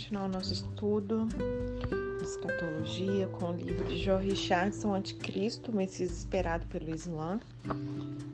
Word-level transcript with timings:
continuar 0.00 0.24
o 0.24 0.28
nosso 0.28 0.54
estudo 0.54 1.28
de 2.18 2.24
escatologia 2.24 3.26
com 3.28 3.50
o 3.50 3.54
livro 3.54 3.84
de 3.84 4.02
John 4.02 4.16
Richardson, 4.16 4.94
Anticristo, 4.94 5.76
Messias 5.76 6.10
esperado 6.10 6.64
pelo 6.68 6.88
Islã. 6.88 7.38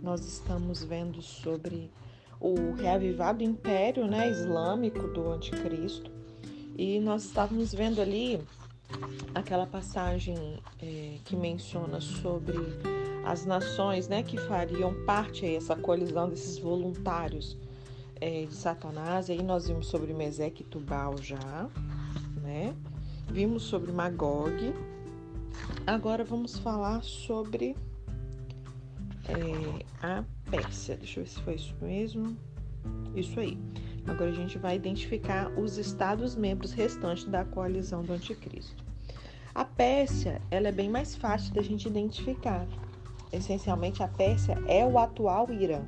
Nós 0.00 0.24
estamos 0.24 0.84
vendo 0.84 1.20
sobre 1.20 1.90
o 2.38 2.72
reavivado 2.74 3.42
império 3.42 4.06
né, 4.06 4.30
islâmico 4.30 5.08
do 5.08 5.32
Anticristo 5.32 6.08
e 6.78 7.00
nós 7.00 7.24
estávamos 7.24 7.74
vendo 7.74 8.00
ali 8.00 8.40
aquela 9.34 9.66
passagem 9.66 10.62
é, 10.80 11.16
que 11.24 11.34
menciona 11.34 12.00
sobre 12.00 12.56
as 13.24 13.44
nações 13.44 14.06
né, 14.06 14.22
que 14.22 14.38
fariam 14.38 14.94
parte 15.04 15.44
aí, 15.44 15.56
essa 15.56 15.74
colisão 15.74 16.28
desses 16.28 16.60
voluntários 16.60 17.58
é, 18.20 18.44
de 18.44 18.54
Satanás. 18.54 19.30
Aí 19.30 19.42
nós 19.42 19.68
vimos 19.68 19.86
sobre 19.86 20.12
Meseque 20.12 20.62
e 20.62 20.66
Tubal 20.66 21.16
já, 21.18 21.68
né? 22.42 22.74
Vimos 23.30 23.62
sobre 23.64 23.92
Magog. 23.92 24.74
Agora 25.86 26.24
vamos 26.24 26.58
falar 26.58 27.02
sobre 27.02 27.76
é, 29.28 29.84
a 30.02 30.24
Pérsia. 30.50 30.96
Deixa 30.96 31.20
eu 31.20 31.24
ver 31.24 31.30
se 31.30 31.42
foi 31.42 31.54
isso 31.54 31.74
mesmo. 31.80 32.36
Isso 33.14 33.38
aí. 33.40 33.58
Agora 34.06 34.30
a 34.30 34.34
gente 34.34 34.58
vai 34.58 34.76
identificar 34.76 35.50
os 35.58 35.78
estados-membros 35.78 36.72
restantes 36.72 37.24
da 37.24 37.44
coalizão 37.44 38.02
do 38.02 38.12
anticristo. 38.12 38.84
A 39.54 39.64
Pérsia, 39.64 40.40
ela 40.50 40.68
é 40.68 40.72
bem 40.72 40.88
mais 40.88 41.16
fácil 41.16 41.52
da 41.54 41.62
gente 41.62 41.88
identificar. 41.88 42.66
Essencialmente, 43.32 44.02
a 44.02 44.08
Pérsia 44.08 44.56
é 44.68 44.84
o 44.84 44.98
atual 44.98 45.50
Irã. 45.50 45.82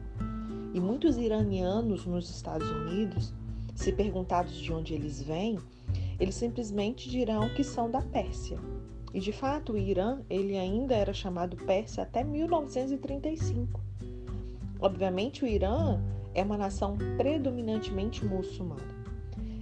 E 0.75 0.81
muitos 0.81 1.17
iranianos 1.17 2.05
nos 2.05 2.29
Estados 2.31 2.69
Unidos, 2.71 3.33
se 3.75 3.93
perguntados 3.93 4.57
de 4.57 4.73
onde 4.73 4.95
eles 4.95 5.23
vêm, 5.23 5.59
eles 6.19 6.35
simplesmente 6.35 7.09
dirão 7.09 7.49
que 7.55 7.65
são 7.65 7.91
da 7.91 8.03
Pérsia. 8.03 8.59
E 9.15 9.21
de 9.21 9.33
fato, 9.33 9.73
o 9.73 9.79
Irã, 9.79 10.21
ele 10.29 10.57
ainda 10.57 10.95
era 10.95 11.13
chamado 11.13 11.57
Pérsia 11.57 12.03
até 12.03 12.23
1935. 12.23 13.81
Obviamente, 14.81 15.45
o 15.45 15.47
Irã 15.47 16.01
é 16.35 16.43
uma 16.43 16.57
nação 16.57 16.97
predominantemente 17.17 18.25
muçulmana. 18.25 18.99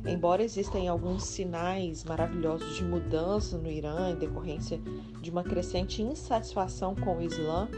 Embora 0.06 0.42
existem 0.42 0.88
alguns 0.88 1.24
sinais 1.24 2.04
maravilhosos 2.04 2.77
de 2.77 2.84
mudança 2.84 3.58
no 3.58 3.68
Irã 3.68 4.10
em 4.10 4.16
decorrência 4.16 4.80
de 5.20 5.30
uma 5.30 5.42
crescente 5.42 6.00
insatisfação 6.00 6.94
com 6.94 7.16
o 7.16 7.22
Islã 7.22 7.68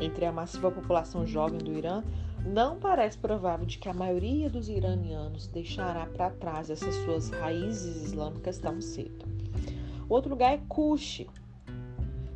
entre 0.00 0.24
a 0.24 0.32
massiva 0.32 0.70
população 0.70 1.24
jovem 1.26 1.58
do 1.58 1.72
Irã, 1.72 2.02
não 2.46 2.78
parece 2.78 3.18
provável 3.18 3.66
de 3.66 3.76
que 3.76 3.88
a 3.88 3.92
maioria 3.92 4.48
dos 4.48 4.68
iranianos 4.68 5.48
deixará 5.48 6.06
para 6.06 6.30
trás 6.30 6.70
essas 6.70 6.94
suas 6.94 7.28
raízes 7.28 8.04
islâmicas 8.04 8.58
tão 8.58 8.80
cedo. 8.80 9.26
Outro 10.08 10.30
lugar 10.30 10.54
é 10.54 10.60
Kush. 10.68 11.26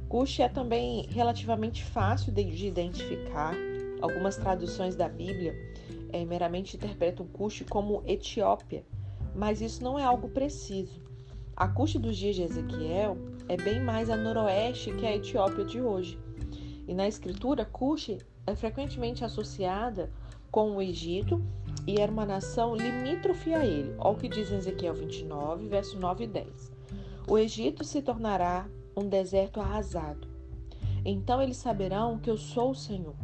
Kush 0.08 0.41
é 0.41 0.48
também 0.48 1.06
relativamente 1.11 1.84
fácil 1.84 2.33
de 2.33 2.42
identificar. 2.42 3.55
Algumas 4.02 4.36
traduções 4.36 4.97
da 4.97 5.08
Bíblia 5.08 5.55
é, 6.12 6.24
meramente 6.24 6.77
interpretam 6.77 7.27
Kush 7.27 7.64
como 7.69 8.02
Etiópia, 8.05 8.84
mas 9.34 9.61
isso 9.61 9.84
não 9.84 9.97
é 9.97 10.02
algo 10.02 10.28
preciso. 10.28 11.00
A 11.55 11.69
Kush 11.69 11.95
dos 11.97 12.17
dias 12.17 12.34
de 12.34 12.42
Ezequiel 12.42 13.17
é 13.48 13.56
bem 13.56 13.80
mais 13.80 14.11
a 14.11 14.17
noroeste 14.17 14.92
que 14.95 15.06
a 15.06 15.14
Etiópia 15.14 15.64
de 15.64 15.80
hoje. 15.80 16.19
E 16.89 16.95
na 16.95 17.06
escritura, 17.06 17.64
Cush 17.64 18.17
é 18.46 18.55
frequentemente 18.55 19.24
associada 19.24 20.10
com 20.50 20.77
o 20.77 20.83
Egito 20.83 21.42
e 21.86 22.00
era 22.00 22.10
uma 22.10 22.27
nação 22.27 22.74
limítrofe 22.74 23.55
a 23.55 23.64
ele. 23.64 23.94
Olha 23.98 24.10
o 24.10 24.16
que 24.16 24.28
diz 24.28 24.51
Ezequiel 24.51 24.95
29, 24.95 25.68
verso 25.68 25.98
9 25.98 26.24
e 26.24 26.27
10. 26.27 26.73
O 27.28 27.39
Egito 27.39 27.84
se 27.84 28.02
tornará 28.02 28.68
um 28.96 29.08
deserto 29.08 29.61
arrasado. 29.61 30.28
Então 31.05 31.40
eles 31.40 31.56
saberão 31.56 32.18
que 32.18 32.30
eu 32.30 32.36
sou 32.36 32.70
o 32.70 32.74
Senhor. 32.74 33.14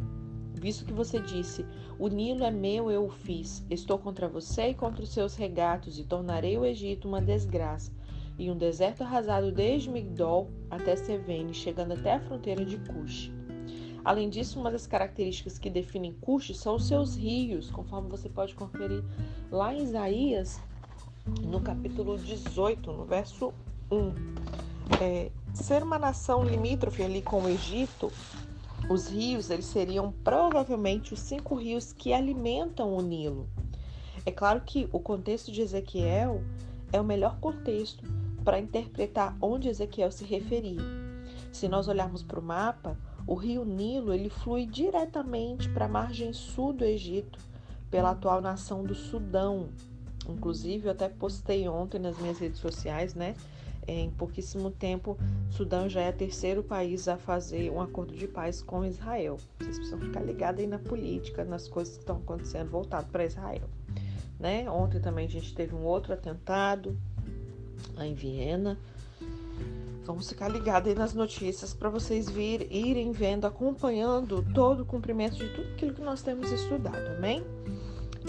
Visto 0.53 0.85
que 0.85 0.93
você 0.93 1.19
disse: 1.19 1.65
O 1.99 2.07
Nilo 2.07 2.43
é 2.43 2.49
meu, 2.49 2.89
eu 2.89 3.05
o 3.05 3.09
fiz. 3.09 3.63
Estou 3.69 3.99
contra 3.99 4.27
você 4.27 4.69
e 4.69 4.73
contra 4.73 5.03
os 5.03 5.09
seus 5.09 5.35
regatos, 5.35 5.99
e 5.99 6.03
tornarei 6.03 6.57
o 6.57 6.65
Egito 6.65 7.07
uma 7.07 7.21
desgraça, 7.21 7.91
e 8.39 8.49
um 8.49 8.57
deserto 8.57 9.03
arrasado 9.03 9.51
desde 9.51 9.89
Migdol 9.89 10.49
até 10.69 10.95
Sevene, 10.95 11.53
chegando 11.53 11.93
até 11.93 12.13
a 12.13 12.19
fronteira 12.19 12.65
de 12.65 12.77
Cush. 12.79 13.31
Além 14.03 14.29
disso, 14.29 14.59
uma 14.59 14.71
das 14.71 14.87
características 14.87 15.57
que 15.57 15.69
definem 15.69 16.13
Cush 16.21 16.55
são 16.55 16.75
os 16.75 16.87
seus 16.87 17.15
rios, 17.15 17.69
conforme 17.69 18.09
você 18.09 18.29
pode 18.29 18.55
conferir 18.55 19.03
lá 19.51 19.73
em 19.73 19.83
Isaías, 19.83 20.59
no 21.41 21.59
capítulo 21.59 22.17
18, 22.17 22.91
no 22.91 23.05
verso 23.05 23.53
1. 23.91 24.13
É, 25.01 25.31
ser 25.53 25.83
uma 25.83 25.99
nação 25.99 26.43
limítrofe 26.43 27.03
ali 27.03 27.21
com 27.21 27.43
o 27.43 27.49
Egito, 27.49 28.11
os 28.89 29.09
rios 29.09 29.49
eles 29.49 29.65
seriam 29.65 30.13
provavelmente 30.23 31.13
os 31.13 31.19
cinco 31.19 31.55
rios 31.55 31.91
que 31.91 32.13
alimentam 32.13 32.93
o 32.93 33.01
Nilo. 33.01 33.49
É 34.25 34.31
claro 34.31 34.61
que 34.65 34.87
o 34.91 34.99
contexto 34.99 35.51
de 35.51 35.61
Ezequiel 35.61 36.41
é 36.91 36.99
o 36.99 37.03
melhor 37.03 37.37
contexto 37.39 38.05
para 38.43 38.59
interpretar 38.59 39.35
onde 39.41 39.67
Ezequiel 39.67 40.11
se 40.11 40.23
referia. 40.23 40.81
Se 41.51 41.67
nós 41.67 41.87
olharmos 41.87 42.23
para 42.23 42.39
o 42.39 42.43
mapa, 42.43 42.97
o 43.27 43.35
rio 43.35 43.65
Nilo 43.65 44.13
ele 44.13 44.29
flui 44.29 44.65
diretamente 44.65 45.69
para 45.69 45.85
a 45.85 45.89
margem 45.89 46.31
sul 46.31 46.71
do 46.71 46.85
Egito, 46.85 47.37
pela 47.91 48.11
atual 48.11 48.41
nação 48.41 48.83
do 48.83 48.95
Sudão. 48.95 49.67
Inclusive, 50.27 50.87
eu 50.87 50.91
até 50.91 51.09
postei 51.09 51.67
ontem 51.67 51.99
nas 51.99 52.17
minhas 52.17 52.39
redes 52.39 52.59
sociais, 52.59 53.13
né? 53.13 53.35
Em 53.85 54.09
pouquíssimo 54.11 54.71
tempo, 54.71 55.17
Sudão 55.49 55.87
já 55.87 56.01
é 56.01 56.09
o 56.09 56.13
terceiro 56.13 56.63
país 56.63 57.07
a 57.07 57.17
fazer 57.17 57.71
um 57.71 57.81
acordo 57.81 58.13
de 58.13 58.27
paz 58.27 58.61
com 58.61 58.83
Israel. 58.83 59.37
Vocês 59.59 59.77
precisam 59.77 59.99
ficar 59.99 60.21
ligados 60.21 60.59
aí 60.59 60.67
na 60.67 60.79
política, 60.79 61.45
nas 61.45 61.67
coisas 61.67 61.95
que 61.95 62.01
estão 62.01 62.17
acontecendo 62.17 62.69
voltado 62.69 63.07
para 63.09 63.25
Israel. 63.25 63.69
Né? 64.39 64.69
Ontem 64.69 64.99
também 64.99 65.25
a 65.25 65.29
gente 65.29 65.53
teve 65.53 65.73
um 65.73 65.83
outro 65.83 66.13
atentado 66.13 66.97
lá 67.95 68.05
em 68.05 68.13
Viena, 68.13 68.77
Vamos 70.07 70.29
ficar 70.29 70.47
ligados 70.47 70.87
aí 70.89 70.95
nas 70.95 71.13
notícias 71.13 71.73
para 71.73 71.89
vocês 71.89 72.29
vir, 72.29 72.65
irem 72.71 73.11
vendo, 73.11 73.45
acompanhando 73.45 74.41
todo 74.53 74.83
o 74.83 74.85
cumprimento 74.85 75.35
de 75.35 75.49
tudo 75.49 75.67
aquilo 75.73 75.93
que 75.93 76.01
nós 76.01 76.21
temos 76.21 76.49
estudado, 76.49 77.09
amém? 77.17 77.43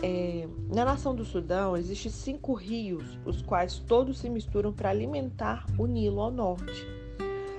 É, 0.02 0.48
na 0.74 0.84
nação 0.84 1.14
do 1.14 1.24
Sudão 1.24 1.76
existem 1.76 2.10
cinco 2.10 2.52
rios, 2.52 3.16
os 3.24 3.42
quais 3.42 3.78
todos 3.78 4.18
se 4.18 4.28
misturam 4.28 4.72
para 4.72 4.90
alimentar 4.90 5.66
o 5.78 5.86
Nilo 5.86 6.20
ao 6.20 6.32
norte. 6.32 6.84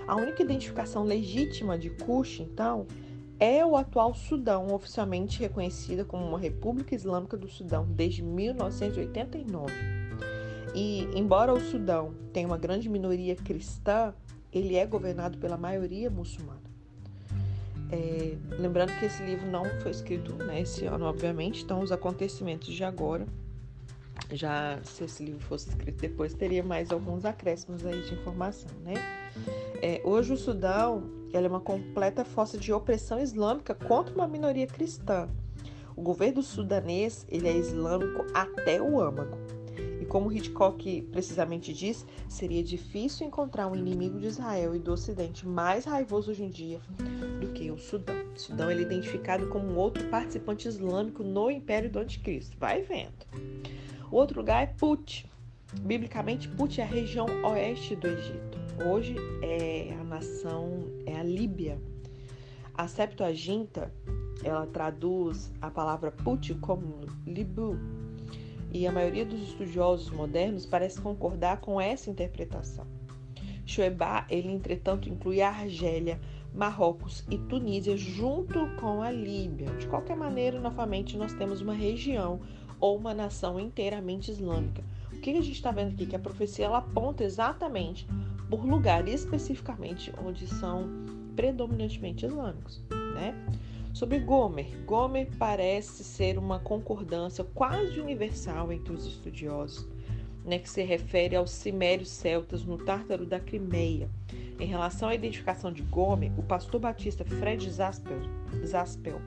A 0.06 0.18
única 0.18 0.44
identificação 0.44 1.06
legítima 1.06 1.78
de 1.78 1.90
Kush, 1.90 2.42
então, 2.42 2.88
é 3.40 3.66
o 3.66 3.78
atual 3.78 4.14
Sudão, 4.14 4.68
oficialmente 4.74 5.40
reconhecida 5.40 6.04
como 6.04 6.26
uma 6.26 6.38
República 6.38 6.94
Islâmica 6.94 7.38
do 7.38 7.48
Sudão 7.48 7.88
desde 7.90 8.22
1989. 8.22 9.99
E, 10.76 11.08
embora 11.16 11.54
o 11.54 11.60
Sudão 11.60 12.14
tenha 12.32 12.48
uma 12.48 12.58
grande 12.58 12.90
minoria 12.90 13.36
cristã, 13.36 14.14
ele 14.52 14.76
é 14.76 14.86
governado 14.86 15.38
pela 15.38 15.58
maioria 15.58 16.10
muçulmana. 16.10 16.70
É, 17.92 18.36
lembrando 18.60 18.92
que 19.00 19.06
esse 19.06 19.24
livro 19.24 19.48
não 19.48 19.66
foi 19.82 19.92
escrito 19.92 20.34
né, 20.36 20.62
esse 20.62 20.86
ano, 20.86 21.06
obviamente, 21.06 21.64
então 21.64 21.82
os 21.82 21.92
acontecimentos 21.92 22.68
de 22.68 22.84
agora, 22.84 23.26
já 24.32 24.80
se 24.84 25.06
esse 25.06 25.24
livro 25.24 25.42
fosse 25.42 25.70
escrito 25.70 26.00
depois, 26.00 26.34
teria 26.34 26.64
mais 26.64 26.92
alguns 26.92 27.26
acréscimos 27.26 27.84
aí 27.86 28.02
de 28.04 28.14
informação, 28.14 28.70
né? 28.84 28.94
É, 29.82 30.02
hoje 30.04 30.34
o 30.34 30.38
Sudão 30.38 31.10
é 31.34 31.40
uma 31.40 31.60
completa 31.60 32.24
força 32.24 32.58
de 32.58 32.72
opressão 32.72 33.20
islâmica 33.20 33.74
contra 33.74 34.14
uma 34.14 34.28
minoria 34.28 34.68
cristã. 34.68 35.28
O 35.96 36.02
governo 36.02 36.44
sudanês 36.44 37.26
ele 37.28 37.48
é 37.48 37.54
islâmico 37.54 38.26
até 38.34 38.82
o 38.82 39.02
âmago 39.02 39.38
como 40.10 40.32
Hitchcock 40.32 41.04
precisamente 41.12 41.72
diz, 41.72 42.06
seria 42.28 42.64
difícil 42.64 43.28
encontrar 43.28 43.68
um 43.68 43.76
inimigo 43.76 44.20
de 44.20 44.26
Israel 44.26 44.76
e 44.76 44.80
do 44.80 44.92
Ocidente 44.92 45.48
mais 45.48 45.86
raivoso 45.86 46.32
hoje 46.32 46.44
em 46.44 46.50
dia 46.50 46.82
do 47.40 47.50
que 47.54 47.70
o 47.70 47.78
Sudão. 47.78 48.16
O 48.36 48.40
Sudão 48.40 48.70
é 48.70 48.82
identificado 48.82 49.48
como 49.48 49.68
um 49.68 49.78
outro 49.78 50.04
participante 50.10 50.68
islâmico 50.68 51.24
no 51.24 51.52
Império 51.52 51.92
do 51.92 52.00
Anticristo. 52.00 52.58
Vai 52.60 52.82
vendo. 52.82 53.26
O 54.12 54.16
outro 54.16 54.40
lugar 54.40 54.64
é 54.64 54.66
Put. 54.66 55.30
Biblicamente, 55.82 56.50
Put 56.50 56.82
é 56.82 56.84
a 56.84 56.88
região 56.88 57.28
oeste 57.44 57.96
do 57.96 58.08
Egito. 58.08 58.58
Hoje 58.84 59.16
é 59.44 59.96
a 60.00 60.04
nação, 60.04 60.86
é 61.06 61.16
a 61.16 61.24
Líbia. 61.24 61.80
A 62.74 62.88
Septuaginta, 62.88 63.94
ela 64.44 64.66
traduz 64.66 65.52
a 65.62 65.70
palavra 65.70 66.12
Put 66.12 66.56
como 66.56 67.02
Libu, 67.28 67.78
e 68.72 68.86
a 68.86 68.92
maioria 68.92 69.26
dos 69.26 69.42
estudiosos 69.42 70.10
modernos 70.12 70.66
parece 70.66 71.02
concordar 71.02 71.62
com 71.62 71.80
essa 71.80 72.10
interpretação. 72.10 72.86
Shoebá, 73.66 74.26
ele 74.30 74.52
entretanto 74.52 75.10
inclui 75.10 75.42
a 75.42 75.50
Argélia, 75.50 76.20
Marrocos 76.54 77.24
e 77.30 77.38
Tunísia 77.38 77.96
junto 77.96 78.68
com 78.80 79.04
a 79.04 79.12
Líbia. 79.12 79.68
De 79.76 79.88
qualquer 79.88 80.18
maneira, 80.18 80.60
novamente 80.60 81.16
nós 81.16 81.34
temos 81.34 81.62
uma 81.62 81.74
região 81.74 82.40
ou 82.80 82.98
uma 82.98 83.14
nação 83.14 83.60
inteiramente 83.60 84.32
islâmica, 84.32 84.82
O 85.12 85.20
que 85.20 85.32
a 85.32 85.34
gente 85.34 85.52
está 85.52 85.70
vendo 85.72 85.94
aqui? 85.94 86.06
Que 86.06 86.16
a 86.16 86.20
profecia 86.20 86.66
ela 86.66 86.78
aponta 86.78 87.24
exatamente 87.24 88.08
por 88.50 88.66
lugar, 88.66 89.08
especificamente 89.08 90.14
onde 90.24 90.48
são 90.48 90.88
predominantemente 91.36 92.26
islâmicos, 92.26 92.82
né? 93.14 93.36
Sobre 93.94 94.20
Gomer, 94.20 94.68
Gomer 94.86 95.28
parece 95.38 96.04
ser 96.04 96.38
uma 96.38 96.60
concordância 96.60 97.44
quase 97.44 98.00
universal 98.00 98.72
entre 98.72 98.94
os 98.94 99.06
estudiosos, 99.06 99.88
né, 100.46 100.60
que 100.60 100.70
se 100.70 100.84
refere 100.84 101.36
aos 101.36 101.52
cimérios 101.52 102.10
celtas 102.10 102.64
no 102.64 102.78
Tártaro 102.78 103.26
da 103.26 103.40
Crimeia. 103.40 104.10
Em 104.60 104.66
relação 104.66 105.10
à 105.10 105.16
identificação 105.16 105.72
de 105.72 105.82
Gomer, 105.82 106.32
o 106.38 106.44
pastor 106.44 106.80
batista 106.80 107.26
Fred 107.26 107.70
Zaspel, 107.70 108.22
Zaspel 108.66 109.20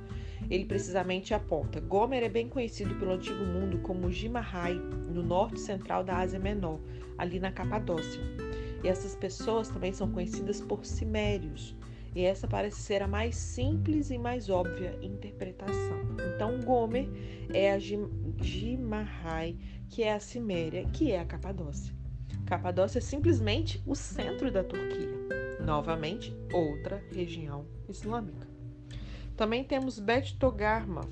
ele 0.51 0.65
precisamente 0.65 1.35
aponta: 1.35 1.81
Gomer 1.81 2.23
é 2.23 2.29
bem 2.29 2.49
conhecido 2.49 2.95
pelo 2.97 3.13
antigo 3.13 3.45
mundo 3.45 3.79
como 3.79 4.11
Gimahai, 4.11 4.75
no 4.75 5.23
norte 5.23 5.61
central 5.61 6.05
da 6.05 6.19
Ásia 6.19 6.39
Menor, 6.39 6.79
ali 7.17 7.39
na 7.39 7.53
Capadócia. 7.53 8.21
E 8.83 8.89
essas 8.89 9.15
pessoas 9.15 9.69
também 9.69 9.93
são 9.93 10.11
conhecidas 10.11 10.61
por 10.61 10.85
cimérios, 10.85 11.75
e 12.15 12.25
essa 12.25 12.47
parece 12.47 12.81
ser 12.81 13.03
a 13.03 13.09
mais 13.09 13.35
simples 13.37 14.11
e 14.11 14.19
mais 14.19 14.51
óbvia 14.51 14.99
interpretação. 15.03 16.01
Então, 16.35 16.61
Gomer 16.61 17.09
é 17.53 17.73
a 17.73 17.79
Gimahai, 17.79 19.57
que 19.89 20.03
é 20.03 20.13
a 20.13 20.21
Ciméria, 20.21 20.85
que 20.93 21.11
é 21.11 21.21
a 21.21 21.25
Capadócia. 21.25 21.95
Capadócia 22.47 22.99
é 22.99 23.03
simplesmente 23.03 23.83
o 23.87 23.95
centro 23.95 24.51
da 24.51 24.63
Turquia. 24.63 25.09
Novamente, 25.65 26.37
outra 26.53 27.03
região 27.11 27.65
islâmica. 27.89 28.47
Também 29.37 29.65
temos 29.65 29.99
Bet 29.99 30.37
Togarma. 30.39 31.03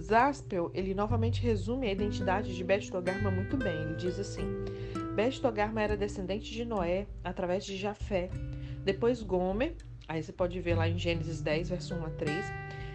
Zaspel, 0.00 0.70
ele 0.72 0.94
novamente 0.94 1.42
resume 1.42 1.88
a 1.88 1.92
identidade 1.92 2.54
de 2.54 2.62
Bet 2.62 2.90
Togarma 2.90 3.30
muito 3.30 3.56
bem. 3.56 3.74
Ele 3.74 3.96
diz 3.96 4.18
assim: 4.18 4.46
Bet 5.16 5.40
Togarma 5.40 5.82
era 5.82 5.96
descendente 5.96 6.52
de 6.52 6.64
Noé 6.64 7.08
através 7.24 7.64
de 7.64 7.76
Jafé. 7.76 8.30
Depois 8.84 9.22
Gomer, 9.22 9.74
Aí 10.08 10.22
você 10.22 10.32
pode 10.32 10.58
ver 10.58 10.74
lá 10.74 10.88
em 10.88 10.98
Gênesis 10.98 11.42
10, 11.42 11.68
verso 11.68 11.94
1 11.94 12.06
a 12.06 12.10
3. 12.10 12.46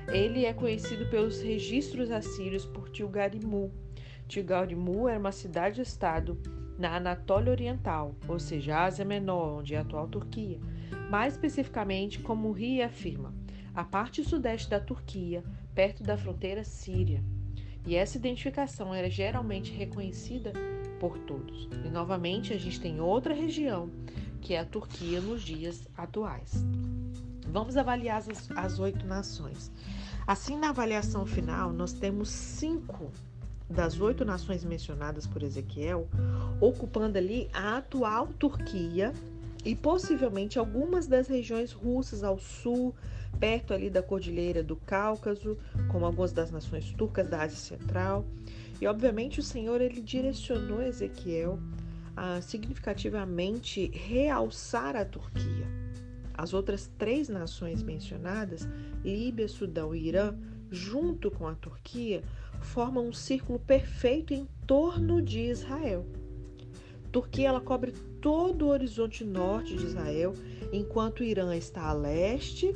Ele 0.07 0.45
é 0.45 0.53
conhecido 0.53 1.07
pelos 1.11 1.41
registros 1.41 2.09
assírios 2.09 2.65
por 2.65 2.89
Tilgarimu. 2.89 3.71
Tilgarimu 4.27 5.07
era 5.07 5.19
uma 5.19 5.31
cidade-estado 5.31 6.41
na 6.77 6.95
Anatólia 6.95 7.51
Oriental, 7.51 8.15
ou 8.27 8.39
seja, 8.39 8.83
Ásia 8.83 9.05
Menor, 9.05 9.59
onde 9.59 9.75
é 9.75 9.77
a 9.77 9.81
atual 9.81 10.07
Turquia. 10.07 10.59
Mais 11.11 11.35
especificamente, 11.35 12.19
como 12.19 12.51
Ri 12.51 12.81
afirma, 12.81 13.31
a 13.75 13.83
parte 13.83 14.23
sudeste 14.23 14.69
da 14.69 14.79
Turquia, 14.79 15.43
perto 15.75 16.01
da 16.01 16.17
fronteira 16.17 16.63
síria. 16.63 17.23
E 17.85 17.95
essa 17.95 18.17
identificação 18.17 18.93
era 18.93 19.09
geralmente 19.09 19.71
reconhecida 19.71 20.51
por 20.99 21.19
todos. 21.19 21.69
E 21.85 21.89
novamente 21.89 22.53
a 22.53 22.57
gente 22.57 22.79
tem 22.79 22.99
outra 22.99 23.35
região, 23.35 23.91
que 24.41 24.55
é 24.55 24.59
a 24.59 24.65
Turquia 24.65 25.21
nos 25.21 25.43
dias 25.43 25.87
atuais. 25.95 26.65
Vamos 27.51 27.77
avaliar 27.77 28.17
as, 28.17 28.49
as 28.51 28.79
oito 28.79 29.05
nações. 29.05 29.71
Assim, 30.25 30.57
na 30.57 30.69
avaliação 30.69 31.25
final, 31.25 31.73
nós 31.73 31.93
temos 31.93 32.29
cinco 32.29 33.11
das 33.69 33.99
oito 33.99 34.23
nações 34.23 34.63
mencionadas 34.63 35.25
por 35.25 35.41
Ezequiel 35.41 36.07
ocupando 36.61 37.17
ali 37.17 37.49
a 37.53 37.77
atual 37.77 38.27
Turquia 38.39 39.13
e 39.65 39.75
possivelmente 39.75 40.59
algumas 40.59 41.07
das 41.07 41.27
regiões 41.27 41.71
russas 41.71 42.23
ao 42.23 42.37
sul, 42.37 42.93
perto 43.39 43.73
ali 43.73 43.89
da 43.89 44.03
Cordilheira 44.03 44.61
do 44.61 44.75
Cáucaso, 44.75 45.57
como 45.91 46.05
algumas 46.05 46.31
das 46.31 46.51
nações 46.51 46.91
turcas 46.93 47.29
da 47.29 47.41
Ásia 47.41 47.57
Central. 47.57 48.25
E 48.79 48.87
obviamente 48.87 49.39
o 49.39 49.43
Senhor 49.43 49.81
ele 49.81 50.01
direcionou 50.01 50.81
Ezequiel 50.81 51.59
a 52.15 52.41
significativamente 52.41 53.89
realçar 53.93 54.95
a 54.95 55.05
Turquia 55.05 55.82
as 56.33 56.53
outras 56.53 56.89
três 56.97 57.29
nações 57.29 57.83
mencionadas, 57.83 58.67
Líbia, 59.03 59.47
Sudão 59.47 59.93
e 59.93 60.07
Irã, 60.07 60.35
junto 60.69 61.29
com 61.29 61.47
a 61.47 61.55
Turquia, 61.55 62.23
formam 62.61 63.07
um 63.07 63.13
círculo 63.13 63.59
perfeito 63.59 64.33
em 64.33 64.47
torno 64.65 65.21
de 65.21 65.39
Israel. 65.39 66.05
Turquia 67.11 67.49
ela 67.49 67.61
cobre 67.61 67.91
todo 68.19 68.65
o 68.65 68.69
horizonte 68.69 69.23
norte 69.23 69.75
de 69.75 69.85
Israel, 69.85 70.33
enquanto 70.71 71.23
Irã 71.23 71.55
está 71.55 71.83
a 71.83 71.93
leste, 71.93 72.73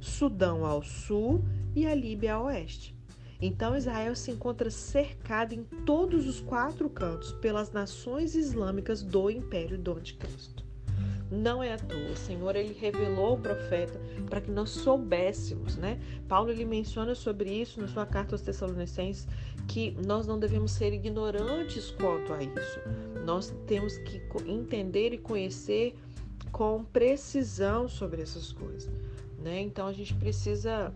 Sudão 0.00 0.64
ao 0.64 0.82
sul 0.82 1.42
e 1.74 1.86
a 1.86 1.94
Líbia 1.94 2.34
a 2.34 2.42
oeste. 2.42 2.94
Então 3.40 3.76
Israel 3.76 4.14
se 4.14 4.30
encontra 4.30 4.70
cercado 4.70 5.54
em 5.54 5.64
todos 5.86 6.26
os 6.26 6.40
quatro 6.40 6.90
cantos 6.90 7.32
pelas 7.32 7.72
nações 7.72 8.34
islâmicas 8.34 9.02
do 9.02 9.30
Império 9.30 9.78
do 9.78 9.92
Anticristo. 9.92 10.67
Não 11.30 11.62
é 11.62 11.74
à 11.74 11.78
toa. 11.78 12.10
O 12.12 12.16
Senhor 12.16 12.56
ele 12.56 12.76
revelou 12.78 13.34
o 13.34 13.38
profeta 13.38 14.00
para 14.28 14.40
que 14.40 14.50
nós 14.50 14.70
soubéssemos, 14.70 15.76
né? 15.76 16.00
Paulo 16.26 16.50
ele 16.50 16.64
menciona 16.64 17.14
sobre 17.14 17.50
isso 17.50 17.80
na 17.80 17.88
sua 17.88 18.06
carta 18.06 18.34
aos 18.34 18.42
Tessalonicenses 18.42 19.28
que 19.66 19.96
nós 20.06 20.26
não 20.26 20.38
devemos 20.38 20.72
ser 20.72 20.92
ignorantes 20.92 21.90
quanto 21.90 22.32
a 22.32 22.42
isso. 22.42 22.80
Nós 23.24 23.54
temos 23.66 23.98
que 23.98 24.22
entender 24.46 25.12
e 25.12 25.18
conhecer 25.18 25.94
com 26.50 26.82
precisão 26.84 27.88
sobre 27.88 28.22
essas 28.22 28.52
coisas, 28.52 28.90
né? 29.38 29.60
Então 29.60 29.86
a 29.86 29.92
gente 29.92 30.14
precisa 30.14 30.92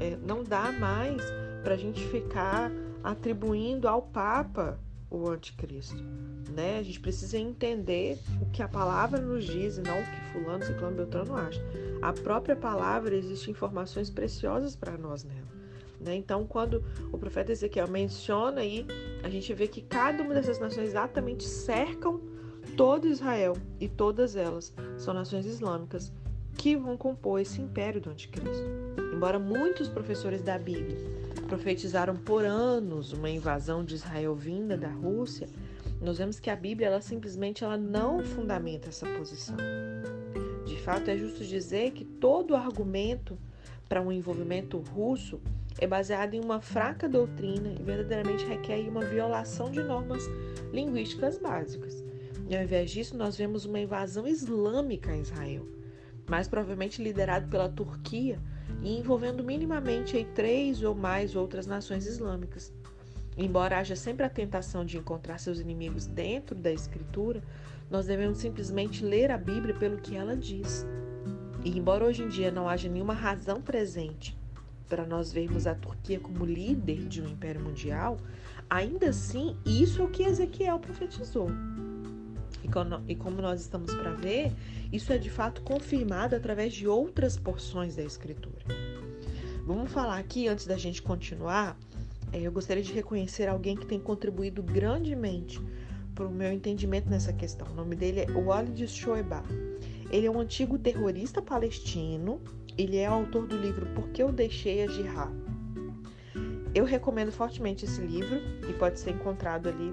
é, 0.00 0.16
não 0.16 0.42
dá 0.42 0.72
mais 0.72 1.22
para 1.62 1.74
a 1.74 1.76
gente 1.76 2.00
ficar 2.08 2.72
atribuindo 3.04 3.86
ao 3.86 4.02
Papa 4.02 4.78
o 5.10 5.28
anticristo, 5.28 6.02
né? 6.54 6.78
A 6.78 6.82
gente 6.82 7.00
precisa 7.00 7.38
entender 7.38 8.18
o 8.40 8.46
que 8.46 8.62
a 8.62 8.68
palavra 8.68 9.20
nos 9.20 9.44
diz 9.44 9.78
e 9.78 9.82
não 9.82 9.98
o 9.98 10.04
que 10.04 10.20
fulano, 10.32 10.64
ciclano, 10.64 10.96
beltrano 10.96 11.36
acha. 11.36 11.60
A 12.02 12.12
própria 12.12 12.56
palavra 12.56 13.14
existe 13.14 13.50
informações 13.50 14.10
preciosas 14.10 14.74
para 14.74 14.98
nós 14.98 15.24
nela. 15.24 15.46
Né? 16.00 16.14
Então, 16.16 16.46
quando 16.46 16.84
o 17.12 17.18
profeta 17.18 17.52
Ezequiel 17.52 17.88
menciona 17.88 18.60
aí, 18.60 18.86
a 19.22 19.28
gente 19.28 19.52
vê 19.54 19.66
que 19.66 19.80
cada 19.80 20.22
uma 20.22 20.34
dessas 20.34 20.58
nações 20.58 20.88
exatamente 20.88 21.44
cercam 21.44 22.20
todo 22.76 23.08
Israel 23.08 23.56
e 23.80 23.88
todas 23.88 24.36
elas 24.36 24.74
são 24.98 25.14
nações 25.14 25.46
islâmicas 25.46 26.12
que 26.56 26.76
vão 26.76 26.96
compor 26.96 27.40
esse 27.40 27.60
império 27.60 28.00
do 28.00 28.10
anticristo. 28.10 28.66
Embora 29.14 29.38
muitos 29.38 29.88
professores 29.88 30.42
da 30.42 30.58
Bíblia 30.58 30.98
profetizaram 31.48 32.16
por 32.16 32.44
anos 32.44 33.12
uma 33.12 33.30
invasão 33.30 33.84
de 33.84 33.94
Israel 33.94 34.34
vinda 34.34 34.76
da 34.76 34.88
Rússia, 34.88 35.48
nós 36.00 36.18
vemos 36.18 36.38
que 36.38 36.50
a 36.50 36.56
Bíblia 36.56 36.88
ela 36.88 37.00
simplesmente 37.00 37.64
ela 37.64 37.76
não 37.76 38.22
fundamenta 38.22 38.88
essa 38.88 39.06
posição. 39.14 39.56
De 40.64 40.76
fato, 40.82 41.10
é 41.10 41.16
justo 41.16 41.44
dizer 41.44 41.92
que 41.92 42.04
todo 42.04 42.54
argumento 42.54 43.38
para 43.88 44.02
um 44.02 44.12
envolvimento 44.12 44.78
russo 44.78 45.40
é 45.78 45.86
baseado 45.86 46.34
em 46.34 46.40
uma 46.40 46.60
fraca 46.60 47.08
doutrina 47.08 47.72
e 47.78 47.82
verdadeiramente 47.82 48.44
requer 48.44 48.88
uma 48.88 49.04
violação 49.04 49.70
de 49.70 49.82
normas 49.82 50.24
linguísticas 50.72 51.38
básicas. 51.38 52.02
E 52.48 52.56
ao 52.56 52.62
invés 52.62 52.90
disso, 52.90 53.16
nós 53.16 53.36
vemos 53.36 53.64
uma 53.64 53.78
invasão 53.78 54.26
islâmica 54.26 55.12
a 55.12 55.16
Israel, 55.16 55.66
mais 56.28 56.48
provavelmente 56.48 57.02
liderado 57.02 57.48
pela 57.48 57.68
Turquia, 57.68 58.40
e 58.82 58.98
envolvendo 58.98 59.42
minimamente 59.42 60.16
aí 60.16 60.24
três 60.24 60.82
ou 60.82 60.94
mais 60.94 61.34
outras 61.34 61.66
nações 61.66 62.06
islâmicas. 62.06 62.72
Embora 63.36 63.78
haja 63.78 63.94
sempre 63.94 64.24
a 64.24 64.30
tentação 64.30 64.84
de 64.84 64.96
encontrar 64.96 65.38
seus 65.38 65.58
inimigos 65.58 66.06
dentro 66.06 66.54
da 66.54 66.72
Escritura, 66.72 67.42
nós 67.90 68.06
devemos 68.06 68.38
simplesmente 68.38 69.04
ler 69.04 69.30
a 69.30 69.36
Bíblia 69.36 69.74
pelo 69.74 69.98
que 69.98 70.16
ela 70.16 70.36
diz. 70.36 70.86
E 71.64 71.78
embora 71.78 72.04
hoje 72.04 72.22
em 72.22 72.28
dia 72.28 72.50
não 72.50 72.68
haja 72.68 72.88
nenhuma 72.88 73.14
razão 73.14 73.60
presente 73.60 74.36
para 74.88 75.04
nós 75.04 75.32
vermos 75.32 75.66
a 75.66 75.74
Turquia 75.74 76.20
como 76.20 76.44
líder 76.44 77.06
de 77.08 77.20
um 77.20 77.28
império 77.28 77.60
mundial, 77.60 78.16
ainda 78.70 79.10
assim 79.10 79.56
isso 79.66 80.00
é 80.00 80.04
o 80.04 80.10
que 80.10 80.22
Ezequiel 80.22 80.78
profetizou. 80.78 81.48
E 83.08 83.14
como 83.14 83.40
nós 83.40 83.60
estamos 83.60 83.94
para 83.94 84.12
ver, 84.12 84.52
isso 84.92 85.12
é 85.12 85.18
de 85.18 85.30
fato 85.30 85.62
confirmado 85.62 86.34
através 86.34 86.72
de 86.72 86.86
outras 86.86 87.36
porções 87.36 87.96
da 87.96 88.02
Escritura. 88.02 88.64
Vamos 89.66 89.90
falar 89.90 90.18
aqui, 90.18 90.46
antes 90.46 90.66
da 90.66 90.76
gente 90.76 91.02
continuar, 91.02 91.76
é, 92.32 92.40
eu 92.40 92.52
gostaria 92.52 92.82
de 92.82 92.92
reconhecer 92.92 93.48
alguém 93.48 93.76
que 93.76 93.86
tem 93.86 93.98
contribuído 93.98 94.62
grandemente 94.62 95.60
para 96.14 96.26
o 96.26 96.30
meu 96.30 96.52
entendimento 96.52 97.08
nessa 97.08 97.32
questão. 97.32 97.66
O 97.72 97.74
nome 97.74 97.96
dele 97.96 98.20
é 98.20 98.30
Walid 98.30 98.86
Shoeba. 98.88 99.42
Ele 100.10 100.26
é 100.26 100.30
um 100.30 100.40
antigo 100.40 100.78
terrorista 100.78 101.42
palestino. 101.42 102.40
Ele 102.78 102.96
é 102.96 103.06
autor 103.06 103.46
do 103.46 103.56
livro 103.56 103.86
Por 103.94 104.08
que 104.10 104.22
eu 104.22 104.32
deixei 104.32 104.82
a 104.82 104.86
Jihad. 104.86 105.32
Eu 106.74 106.84
recomendo 106.84 107.32
fortemente 107.32 107.86
esse 107.86 108.00
livro 108.00 108.38
e 108.68 108.72
pode 108.74 109.00
ser 109.00 109.10
encontrado 109.10 109.68
ali 109.68 109.92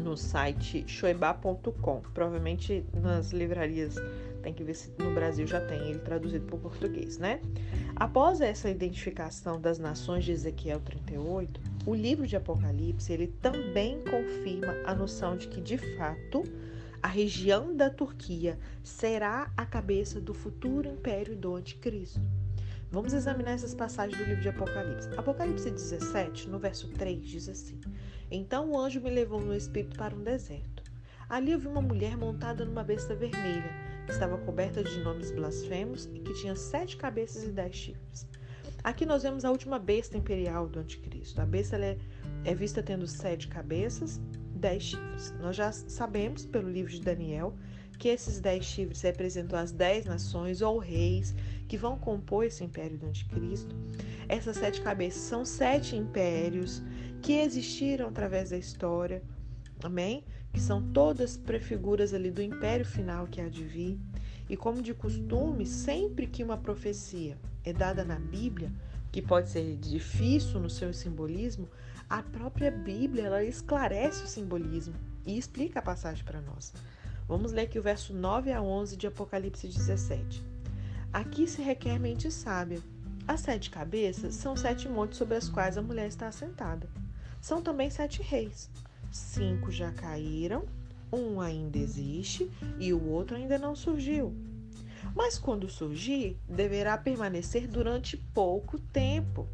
no 0.00 0.16
site 0.16 0.84
shoeba.com. 0.86 2.00
Provavelmente 2.12 2.84
nas 2.92 3.30
livrarias 3.30 3.96
tem 4.42 4.52
que 4.52 4.62
ver 4.62 4.74
se 4.74 4.92
no 4.98 5.12
Brasil 5.14 5.46
já 5.46 5.60
tem 5.60 5.78
ele 5.88 6.00
traduzido 6.00 6.44
para 6.44 6.56
o 6.56 6.58
português, 6.58 7.16
né? 7.16 7.40
Após 7.96 8.42
essa 8.42 8.68
identificação 8.68 9.58
das 9.58 9.78
nações 9.78 10.24
de 10.24 10.32
Ezequiel 10.32 10.80
38, 10.80 11.60
o 11.86 11.94
livro 11.94 12.26
de 12.26 12.36
Apocalipse 12.36 13.12
ele 13.12 13.28
também 13.40 14.02
confirma 14.04 14.74
a 14.84 14.94
noção 14.94 15.36
de 15.36 15.48
que, 15.48 15.60
de 15.60 15.78
fato, 15.96 16.44
a 17.02 17.08
região 17.08 17.74
da 17.74 17.88
Turquia 17.88 18.58
será 18.82 19.50
a 19.56 19.64
cabeça 19.64 20.20
do 20.20 20.34
futuro 20.34 20.88
império 20.88 21.34
do 21.36 21.54
Anticristo. 21.54 22.20
Vamos 22.94 23.12
examinar 23.12 23.54
essas 23.54 23.74
passagens 23.74 24.16
do 24.16 24.24
livro 24.24 24.40
de 24.40 24.50
Apocalipse. 24.50 25.08
Apocalipse 25.16 25.68
17, 25.68 26.48
no 26.48 26.60
verso 26.60 26.86
3, 26.90 27.26
diz 27.26 27.48
assim: 27.48 27.80
Então 28.30 28.70
o 28.70 28.78
anjo 28.78 29.00
me 29.00 29.10
levou 29.10 29.40
no 29.40 29.52
espírito 29.52 29.98
para 29.98 30.14
um 30.14 30.22
deserto. 30.22 30.80
Ali 31.28 31.50
eu 31.50 31.58
vi 31.58 31.66
uma 31.66 31.82
mulher 31.82 32.16
montada 32.16 32.64
numa 32.64 32.84
besta 32.84 33.12
vermelha, 33.12 33.68
que 34.06 34.12
estava 34.12 34.38
coberta 34.38 34.84
de 34.84 34.96
nomes 35.00 35.32
blasfemos 35.32 36.08
e 36.14 36.20
que 36.20 36.34
tinha 36.34 36.54
sete 36.54 36.96
cabeças 36.96 37.42
e 37.42 37.50
dez 37.50 37.74
chifres. 37.74 38.28
Aqui 38.84 39.04
nós 39.04 39.24
vemos 39.24 39.44
a 39.44 39.50
última 39.50 39.76
besta 39.76 40.16
imperial 40.16 40.68
do 40.68 40.78
anticristo. 40.78 41.40
A 41.40 41.44
besta 41.44 41.76
é, 41.76 41.98
é 42.44 42.54
vista 42.54 42.80
tendo 42.80 43.08
sete 43.08 43.48
cabeças, 43.48 44.20
dez 44.54 44.84
chifres. 44.84 45.34
Nós 45.40 45.56
já 45.56 45.72
sabemos 45.72 46.46
pelo 46.46 46.70
livro 46.70 46.92
de 46.92 47.00
Daniel 47.00 47.56
que 47.98 48.08
esses 48.08 48.40
dez 48.40 48.64
chifres 48.64 49.00
representam 49.02 49.58
as 49.58 49.72
dez 49.72 50.04
nações 50.04 50.60
ou 50.62 50.78
reis 50.78 51.34
que 51.68 51.76
vão 51.76 51.98
compor 51.98 52.44
esse 52.44 52.62
império 52.62 52.98
do 52.98 53.06
anticristo. 53.06 53.74
Essas 54.28 54.56
sete 54.56 54.80
cabeças 54.80 55.22
são 55.22 55.44
sete 55.44 55.96
impérios 55.96 56.82
que 57.22 57.34
existiram 57.34 58.08
através 58.08 58.50
da 58.50 58.58
história, 58.58 59.22
amém? 59.82 60.24
Que 60.52 60.60
são 60.60 60.82
todas 60.92 61.36
prefiguras 61.36 62.12
ali 62.14 62.30
do 62.30 62.42
império 62.42 62.84
final 62.84 63.26
que 63.26 63.40
há 63.40 63.48
de 63.48 63.64
vir. 63.64 63.98
E 64.48 64.56
como 64.56 64.82
de 64.82 64.92
costume, 64.92 65.64
sempre 65.64 66.26
que 66.26 66.44
uma 66.44 66.58
profecia 66.58 67.38
é 67.64 67.72
dada 67.72 68.04
na 68.04 68.18
Bíblia, 68.18 68.70
que 69.10 69.22
pode 69.22 69.48
ser 69.48 69.76
difícil 69.76 70.60
no 70.60 70.68
seu 70.68 70.92
simbolismo, 70.92 71.68
a 72.08 72.22
própria 72.22 72.70
Bíblia 72.70 73.24
ela 73.24 73.44
esclarece 73.44 74.24
o 74.24 74.26
simbolismo 74.26 74.94
e 75.24 75.38
explica 75.38 75.78
a 75.78 75.82
passagem 75.82 76.24
para 76.24 76.40
nós. 76.40 76.72
Vamos 77.26 77.52
ler 77.52 77.62
aqui 77.62 77.78
o 77.78 77.82
verso 77.82 78.12
9 78.12 78.52
a 78.52 78.60
11 78.60 78.96
de 78.96 79.06
Apocalipse 79.06 79.66
17. 79.66 80.53
Aqui 81.14 81.46
se 81.46 81.62
requer 81.62 81.96
mente 82.00 82.28
sábia. 82.28 82.80
As 83.28 83.38
sete 83.38 83.70
cabeças 83.70 84.34
são 84.34 84.56
sete 84.56 84.88
montes 84.88 85.16
sobre 85.16 85.36
as 85.36 85.48
quais 85.48 85.78
a 85.78 85.82
mulher 85.82 86.08
está 86.08 86.26
assentada. 86.26 86.88
São 87.40 87.62
também 87.62 87.88
sete 87.88 88.20
reis. 88.20 88.68
Cinco 89.12 89.70
já 89.70 89.92
caíram, 89.92 90.64
um 91.12 91.40
ainda 91.40 91.78
existe 91.78 92.50
e 92.80 92.92
o 92.92 93.08
outro 93.08 93.36
ainda 93.36 93.56
não 93.56 93.76
surgiu. 93.76 94.34
Mas 95.14 95.38
quando 95.38 95.70
surgir, 95.70 96.36
deverá 96.48 96.98
permanecer 96.98 97.68
durante 97.68 98.16
pouco 98.16 98.76
tempo. 98.76 99.46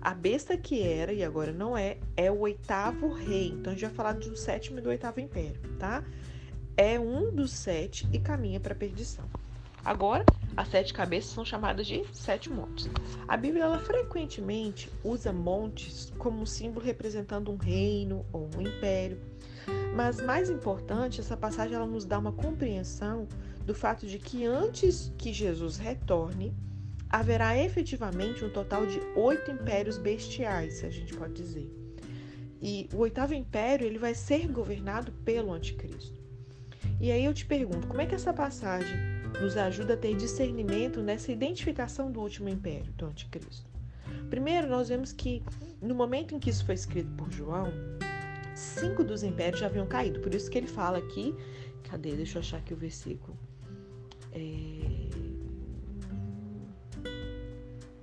A 0.00 0.14
besta 0.14 0.56
que 0.56 0.80
era 0.80 1.12
e 1.12 1.24
agora 1.24 1.52
não 1.52 1.76
é, 1.76 1.98
é 2.16 2.30
o 2.30 2.38
oitavo 2.38 3.12
rei. 3.12 3.48
Então 3.48 3.72
a 3.72 3.74
gente 3.74 3.86
vai 3.86 3.94
falar 3.96 4.12
do 4.12 4.36
sétimo 4.36 4.78
e 4.78 4.80
do 4.80 4.90
oitavo 4.90 5.18
império, 5.18 5.60
tá? 5.76 6.04
É 6.76 7.00
um 7.00 7.34
dos 7.34 7.50
sete 7.50 8.08
e 8.12 8.20
caminha 8.20 8.60
para 8.60 8.74
a 8.74 8.76
perdição. 8.76 9.24
Agora, 9.84 10.24
as 10.56 10.68
sete 10.68 10.92
cabeças 10.92 11.30
são 11.30 11.44
chamadas 11.44 11.86
de 11.86 12.04
sete 12.12 12.50
montes. 12.50 12.88
A 13.26 13.36
Bíblia 13.36 13.64
ela 13.64 13.78
frequentemente 13.78 14.90
usa 15.02 15.32
montes 15.32 16.12
como 16.18 16.46
símbolo 16.46 16.84
representando 16.84 17.50
um 17.50 17.56
reino 17.56 18.24
ou 18.32 18.50
um 18.56 18.60
império. 18.60 19.18
Mas 19.94 20.20
mais 20.20 20.50
importante, 20.50 21.20
essa 21.20 21.36
passagem 21.36 21.74
ela 21.74 21.86
nos 21.86 22.04
dá 22.04 22.18
uma 22.18 22.32
compreensão 22.32 23.26
do 23.64 23.74
fato 23.74 24.06
de 24.06 24.18
que 24.18 24.44
antes 24.44 25.12
que 25.16 25.32
Jesus 25.32 25.76
retorne, 25.76 26.54
haverá 27.08 27.56
efetivamente 27.56 28.44
um 28.44 28.50
total 28.50 28.86
de 28.86 28.98
oito 29.14 29.50
impérios 29.50 29.98
bestiais, 29.98 30.74
se 30.74 30.86
a 30.86 30.90
gente 30.90 31.14
pode 31.14 31.34
dizer. 31.34 31.70
E 32.60 32.88
o 32.92 32.98
oitavo 32.98 33.34
império 33.34 33.86
ele 33.86 33.98
vai 33.98 34.14
ser 34.14 34.48
governado 34.48 35.12
pelo 35.24 35.52
anticristo. 35.52 36.20
E 37.00 37.10
aí 37.10 37.24
eu 37.24 37.34
te 37.34 37.44
pergunto, 37.44 37.86
como 37.86 38.00
é 38.00 38.06
que 38.06 38.14
essa 38.14 38.32
passagem 38.32 39.11
nos 39.40 39.56
ajuda 39.56 39.94
a 39.94 39.96
ter 39.96 40.16
discernimento 40.16 41.00
nessa 41.00 41.32
identificação 41.32 42.10
do 42.10 42.20
último 42.20 42.48
império, 42.48 42.92
do 42.92 43.06
anticristo? 43.06 43.70
Primeiro, 44.28 44.68
nós 44.68 44.88
vemos 44.88 45.12
que 45.12 45.42
no 45.80 45.94
momento 45.94 46.34
em 46.34 46.38
que 46.38 46.50
isso 46.50 46.64
foi 46.64 46.74
escrito 46.74 47.10
por 47.16 47.30
João, 47.30 47.72
cinco 48.54 49.04
dos 49.04 49.22
impérios 49.22 49.60
já 49.60 49.66
haviam 49.66 49.86
caído. 49.86 50.20
Por 50.20 50.34
isso 50.34 50.50
que 50.50 50.58
ele 50.58 50.66
fala 50.66 50.98
aqui, 50.98 51.34
cadê? 51.88 52.14
Deixa 52.14 52.38
eu 52.38 52.40
achar 52.40 52.58
aqui 52.58 52.72
o 52.72 52.76
versículo. 52.76 53.36
É... 54.32 55.10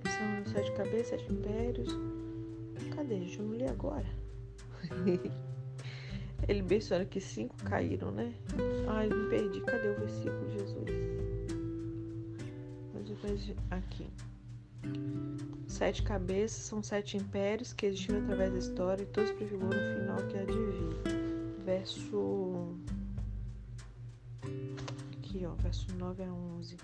São 0.10 0.54
sete 0.54 0.72
cabeças, 0.74 1.08
sete 1.08 1.32
impérios. 1.32 1.90
Cadê? 2.96 3.20
Deixa 3.20 3.42
eu 3.42 3.50
ler 3.50 3.70
agora. 3.70 4.08
Ele 6.50 6.64
menciona 6.64 7.06
que 7.06 7.22
cinco 7.22 7.56
caíram, 7.64 8.10
né? 8.10 8.34
Ai, 8.88 9.08
me 9.08 9.30
perdi. 9.30 9.62
Cadê 9.62 9.90
o 9.90 10.00
versículo, 10.00 10.50
Jesus? 10.50 10.90
Aqui. 13.70 14.08
Sete 15.68 16.02
cabeças 16.02 16.64
são 16.64 16.82
sete 16.82 17.18
impérios 17.18 17.72
que 17.72 17.86
existiram 17.86 18.24
através 18.24 18.52
da 18.52 18.58
história 18.58 19.04
e 19.04 19.06
todos 19.06 19.30
prefiguram 19.32 19.78
o 19.78 20.00
final 20.00 20.18
que 20.28 20.38
há 20.40 20.44
de 20.44 20.54
vir. 20.54 21.64
Verso. 21.64 22.76
Aqui, 25.20 25.46
ó, 25.46 25.54
verso 25.62 25.86
9 26.00 26.24
a 26.24 26.34
11. 26.34 26.78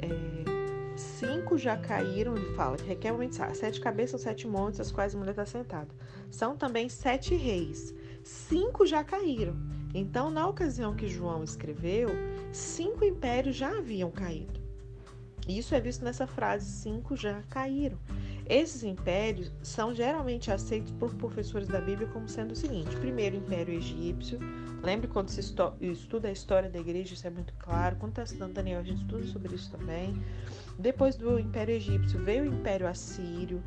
É, 0.00 0.96
cinco 0.96 1.56
já 1.56 1.76
caíram, 1.76 2.36
ele 2.36 2.54
fala, 2.56 2.76
que 2.76 2.88
requer 2.88 3.12
mensagem. 3.12 3.54
Sete 3.54 3.80
cabeças 3.80 4.20
são 4.20 4.30
sete 4.30 4.48
montes, 4.48 4.80
as 4.80 4.90
quais 4.90 5.14
a 5.14 5.18
mulher 5.18 5.30
está 5.30 5.46
sentada. 5.46 5.94
São 6.28 6.56
também 6.56 6.88
sete 6.88 7.36
reis 7.36 7.94
cinco 8.22 8.86
já 8.86 9.02
caíram. 9.04 9.56
Então, 9.94 10.30
na 10.30 10.46
ocasião 10.46 10.94
que 10.94 11.08
João 11.08 11.42
escreveu, 11.42 12.10
cinco 12.52 13.04
impérios 13.04 13.56
já 13.56 13.70
haviam 13.78 14.10
caído. 14.10 14.60
Isso 15.48 15.74
é 15.74 15.80
visto 15.80 16.04
nessa 16.04 16.26
frase: 16.26 16.66
cinco 16.66 17.16
já 17.16 17.42
caíram. 17.48 17.98
Esses 18.46 18.82
impérios 18.82 19.52
são 19.62 19.94
geralmente 19.94 20.50
aceitos 20.50 20.92
por 20.92 21.14
professores 21.14 21.68
da 21.68 21.80
Bíblia 21.80 22.08
como 22.08 22.28
sendo 22.28 22.52
o 22.52 22.56
seguinte: 22.56 22.96
primeiro, 22.96 23.36
Império 23.36 23.74
Egípcio. 23.74 24.38
Lembre 24.82 25.08
quando 25.08 25.28
se 25.28 25.40
estuda 25.40 26.28
a 26.28 26.32
história 26.32 26.70
da 26.70 26.78
igreja, 26.78 27.12
isso 27.12 27.26
é 27.26 27.30
muito 27.30 27.52
claro. 27.54 27.96
Quando 27.96 28.12
está 28.12 28.22
estudando 28.22 28.54
Daniel, 28.54 28.80
a 28.80 28.84
gente 28.84 29.02
estuda 29.02 29.26
sobre 29.26 29.54
isso 29.54 29.70
também. 29.72 30.22
Depois 30.78 31.16
do 31.16 31.38
Império 31.38 31.74
Egípcio 31.74 32.22
veio 32.22 32.44
o 32.44 32.46
Império 32.46 32.86
Assírio, 32.86 33.60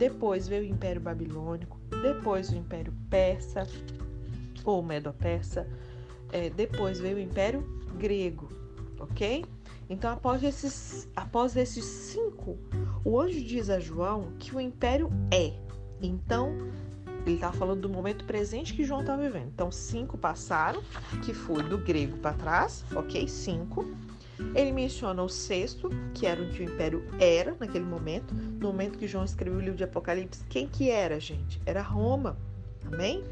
depois 0.00 0.48
veio 0.48 0.62
o 0.62 0.66
Império 0.66 0.98
Babilônico, 0.98 1.78
depois 2.02 2.48
o 2.48 2.56
Império 2.56 2.90
Persa, 3.10 3.66
ou 4.64 4.82
Medo-Persa, 4.82 5.68
é, 6.32 6.48
depois 6.48 6.98
veio 6.98 7.18
o 7.18 7.20
Império 7.20 7.62
Grego, 7.98 8.48
ok? 8.98 9.44
Então, 9.90 10.10
após 10.10 10.42
esses, 10.42 11.06
após 11.14 11.54
esses 11.54 11.84
cinco, 11.84 12.56
o 13.04 13.20
anjo 13.20 13.44
diz 13.44 13.68
a 13.68 13.78
João 13.78 14.32
que 14.38 14.56
o 14.56 14.60
império 14.60 15.10
é. 15.30 15.52
Então, 16.00 16.56
ele 17.26 17.34
está 17.34 17.52
falando 17.52 17.82
do 17.82 17.88
momento 17.90 18.24
presente 18.24 18.72
que 18.72 18.84
João 18.84 19.00
está 19.00 19.14
vivendo. 19.16 19.48
Então, 19.48 19.70
cinco 19.70 20.16
passaram, 20.16 20.80
que 21.22 21.34
foi 21.34 21.62
do 21.62 21.76
grego 21.76 22.16
para 22.18 22.32
trás, 22.32 22.86
ok? 22.96 23.28
Cinco. 23.28 23.84
Ele 24.54 24.72
menciona 24.72 25.22
o 25.22 25.28
sexto, 25.28 25.90
que 26.14 26.26
era 26.26 26.42
o 26.42 26.50
que 26.50 26.62
o 26.62 26.64
império 26.64 27.04
era 27.18 27.54
naquele 27.58 27.84
momento. 27.84 28.34
No 28.34 28.68
momento 28.68 28.98
que 28.98 29.06
João 29.06 29.24
escreveu 29.24 29.58
o 29.58 29.62
livro 29.62 29.76
de 29.76 29.84
Apocalipse, 29.84 30.44
quem 30.48 30.66
que 30.66 30.90
era, 30.90 31.20
gente? 31.20 31.60
Era 31.64 31.82
Roma. 31.82 32.36
Amém? 32.86 33.22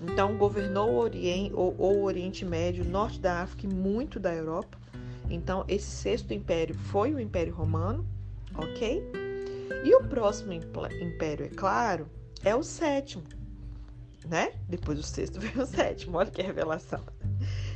Então, 0.00 0.36
governou 0.36 0.90
o 0.90 0.98
Oriente, 0.98 1.54
ou, 1.54 1.74
o 1.78 2.02
Oriente 2.02 2.44
Médio, 2.44 2.84
norte 2.84 3.20
da 3.20 3.42
África 3.42 3.66
e 3.66 3.74
muito 3.74 4.18
da 4.18 4.34
Europa. 4.34 4.78
Então, 5.30 5.64
esse 5.68 5.86
sexto 5.86 6.34
império 6.34 6.74
foi 6.74 7.14
o 7.14 7.20
Império 7.20 7.54
Romano, 7.54 8.04
ok? 8.56 9.02
E 9.84 9.94
o 9.94 10.04
próximo 10.04 10.52
império, 10.52 11.46
é 11.46 11.48
claro, 11.48 12.08
é 12.44 12.54
o 12.54 12.62
sétimo, 12.62 13.24
né? 14.28 14.52
Depois 14.68 14.98
do 14.98 15.04
sexto 15.04 15.38
veio 15.40 15.62
o 15.62 15.66
sétimo, 15.66 16.18
olha 16.18 16.30
que 16.30 16.42
revelação. 16.42 17.00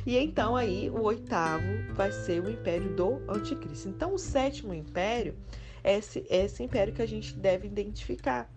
E 0.07 0.17
então 0.17 0.55
aí 0.55 0.89
o 0.89 1.01
oitavo 1.01 1.65
vai 1.93 2.13
ser 2.13 2.41
o 2.41 2.49
império 2.49 2.95
do 2.95 3.21
anticristo. 3.29 3.89
Então 3.89 4.13
o 4.13 4.17
sétimo 4.17 4.73
império 4.73 5.35
é 5.83 5.97
esse, 5.97 6.25
é 6.29 6.45
esse 6.45 6.63
império 6.63 6.93
que 6.93 7.01
a 7.01 7.05
gente 7.05 7.35
deve 7.35 7.67
identificar. 7.67 8.49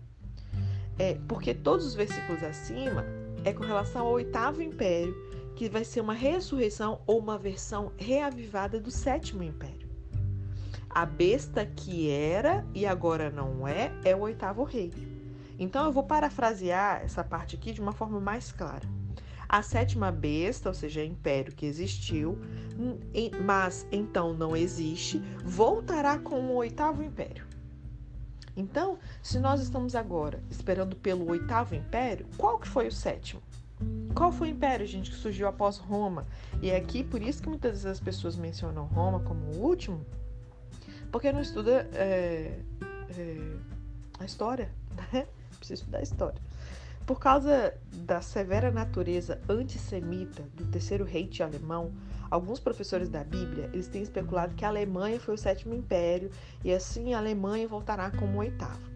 É, 0.97 1.17
porque 1.27 1.53
todos 1.53 1.85
os 1.85 1.93
versículos 1.93 2.41
acima 2.41 3.03
é 3.43 3.51
com 3.51 3.65
relação 3.65 4.07
ao 4.07 4.13
oitavo 4.13 4.61
império, 4.61 5.13
que 5.53 5.67
vai 5.67 5.83
ser 5.83 5.99
uma 5.99 6.13
ressurreição 6.13 7.01
ou 7.05 7.19
uma 7.19 7.37
versão 7.37 7.91
reavivada 7.97 8.79
do 8.79 8.89
sétimo 8.89 9.43
império. 9.43 9.89
A 10.89 11.05
besta 11.05 11.65
que 11.65 12.09
era 12.09 12.65
e 12.73 12.85
agora 12.85 13.29
não 13.29 13.67
é, 13.67 13.91
é 14.05 14.15
o 14.15 14.21
oitavo 14.21 14.63
rei. 14.63 14.93
Então 15.59 15.83
eu 15.83 15.91
vou 15.91 16.03
parafrasear 16.03 17.01
essa 17.03 17.25
parte 17.25 17.57
aqui 17.57 17.73
de 17.73 17.81
uma 17.81 17.91
forma 17.91 18.21
mais 18.21 18.53
clara. 18.53 19.00
A 19.51 19.61
sétima 19.61 20.13
besta, 20.13 20.69
ou 20.69 20.73
seja, 20.73 21.03
império 21.03 21.51
que 21.51 21.65
existiu, 21.65 22.39
mas 23.43 23.85
então 23.91 24.33
não 24.33 24.55
existe, 24.55 25.21
voltará 25.43 26.17
com 26.17 26.39
o 26.39 26.55
oitavo 26.55 27.03
império. 27.03 27.45
Então, 28.55 28.97
se 29.21 29.39
nós 29.39 29.59
estamos 29.59 29.93
agora 29.93 30.41
esperando 30.49 30.95
pelo 30.95 31.29
oitavo 31.29 31.75
império, 31.75 32.25
qual 32.37 32.59
que 32.59 32.67
foi 32.69 32.87
o 32.87 32.91
sétimo? 32.93 33.41
Qual 34.15 34.31
foi 34.31 34.47
o 34.47 34.51
império, 34.51 34.87
gente, 34.87 35.11
que 35.11 35.17
surgiu 35.17 35.49
após 35.49 35.77
Roma? 35.77 36.25
E 36.61 36.69
é 36.69 36.77
aqui 36.77 37.03
por 37.03 37.21
isso 37.21 37.43
que 37.43 37.49
muitas 37.49 37.71
vezes 37.71 37.85
as 37.87 37.99
pessoas 37.99 38.37
mencionam 38.37 38.85
Roma 38.85 39.19
como 39.19 39.47
o 39.53 39.57
último, 39.57 40.05
porque 41.11 41.29
não 41.29 41.41
estuda 41.41 41.89
é, 41.91 42.57
é, 43.17 43.57
a 44.17 44.23
história, 44.23 44.71
né? 45.11 45.27
Precisa 45.57 45.81
estudar 45.81 45.97
a 45.97 46.03
história. 46.03 46.41
Por 47.11 47.19
causa 47.19 47.73
da 47.91 48.21
severa 48.21 48.71
natureza 48.71 49.37
antissemita 49.49 50.43
do 50.53 50.65
terceiro 50.67 51.03
reich 51.03 51.43
alemão, 51.43 51.91
alguns 52.29 52.57
professores 52.57 53.09
da 53.09 53.21
Bíblia 53.21 53.69
eles 53.73 53.89
têm 53.89 54.01
especulado 54.01 54.55
que 54.55 54.63
a 54.63 54.69
Alemanha 54.69 55.19
foi 55.19 55.33
o 55.33 55.37
sétimo 55.37 55.73
império 55.75 56.31
e 56.63 56.71
assim 56.71 57.13
a 57.13 57.17
Alemanha 57.17 57.67
voltará 57.67 58.09
como 58.11 58.37
o 58.37 58.39
oitavo. 58.39 58.89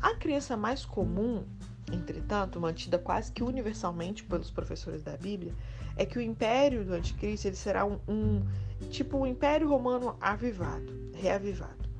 A 0.00 0.14
crença 0.14 0.56
mais 0.56 0.86
comum 0.86 1.44
entretanto, 1.92 2.58
mantida 2.58 2.98
quase 2.98 3.30
que 3.30 3.42
universalmente 3.42 4.24
pelos 4.24 4.50
professores 4.50 5.02
da 5.02 5.18
Bíblia, 5.18 5.54
é 5.96 6.06
que 6.06 6.16
o 6.18 6.22
império 6.22 6.82
do 6.82 6.94
anticristo 6.94 7.46
ele 7.46 7.56
será 7.56 7.84
um, 7.84 8.00
um 8.08 8.42
tipo 8.88 9.18
um 9.18 9.26
império 9.26 9.68
romano 9.68 10.16
avivado, 10.18 11.10
reavivado. 11.12 11.90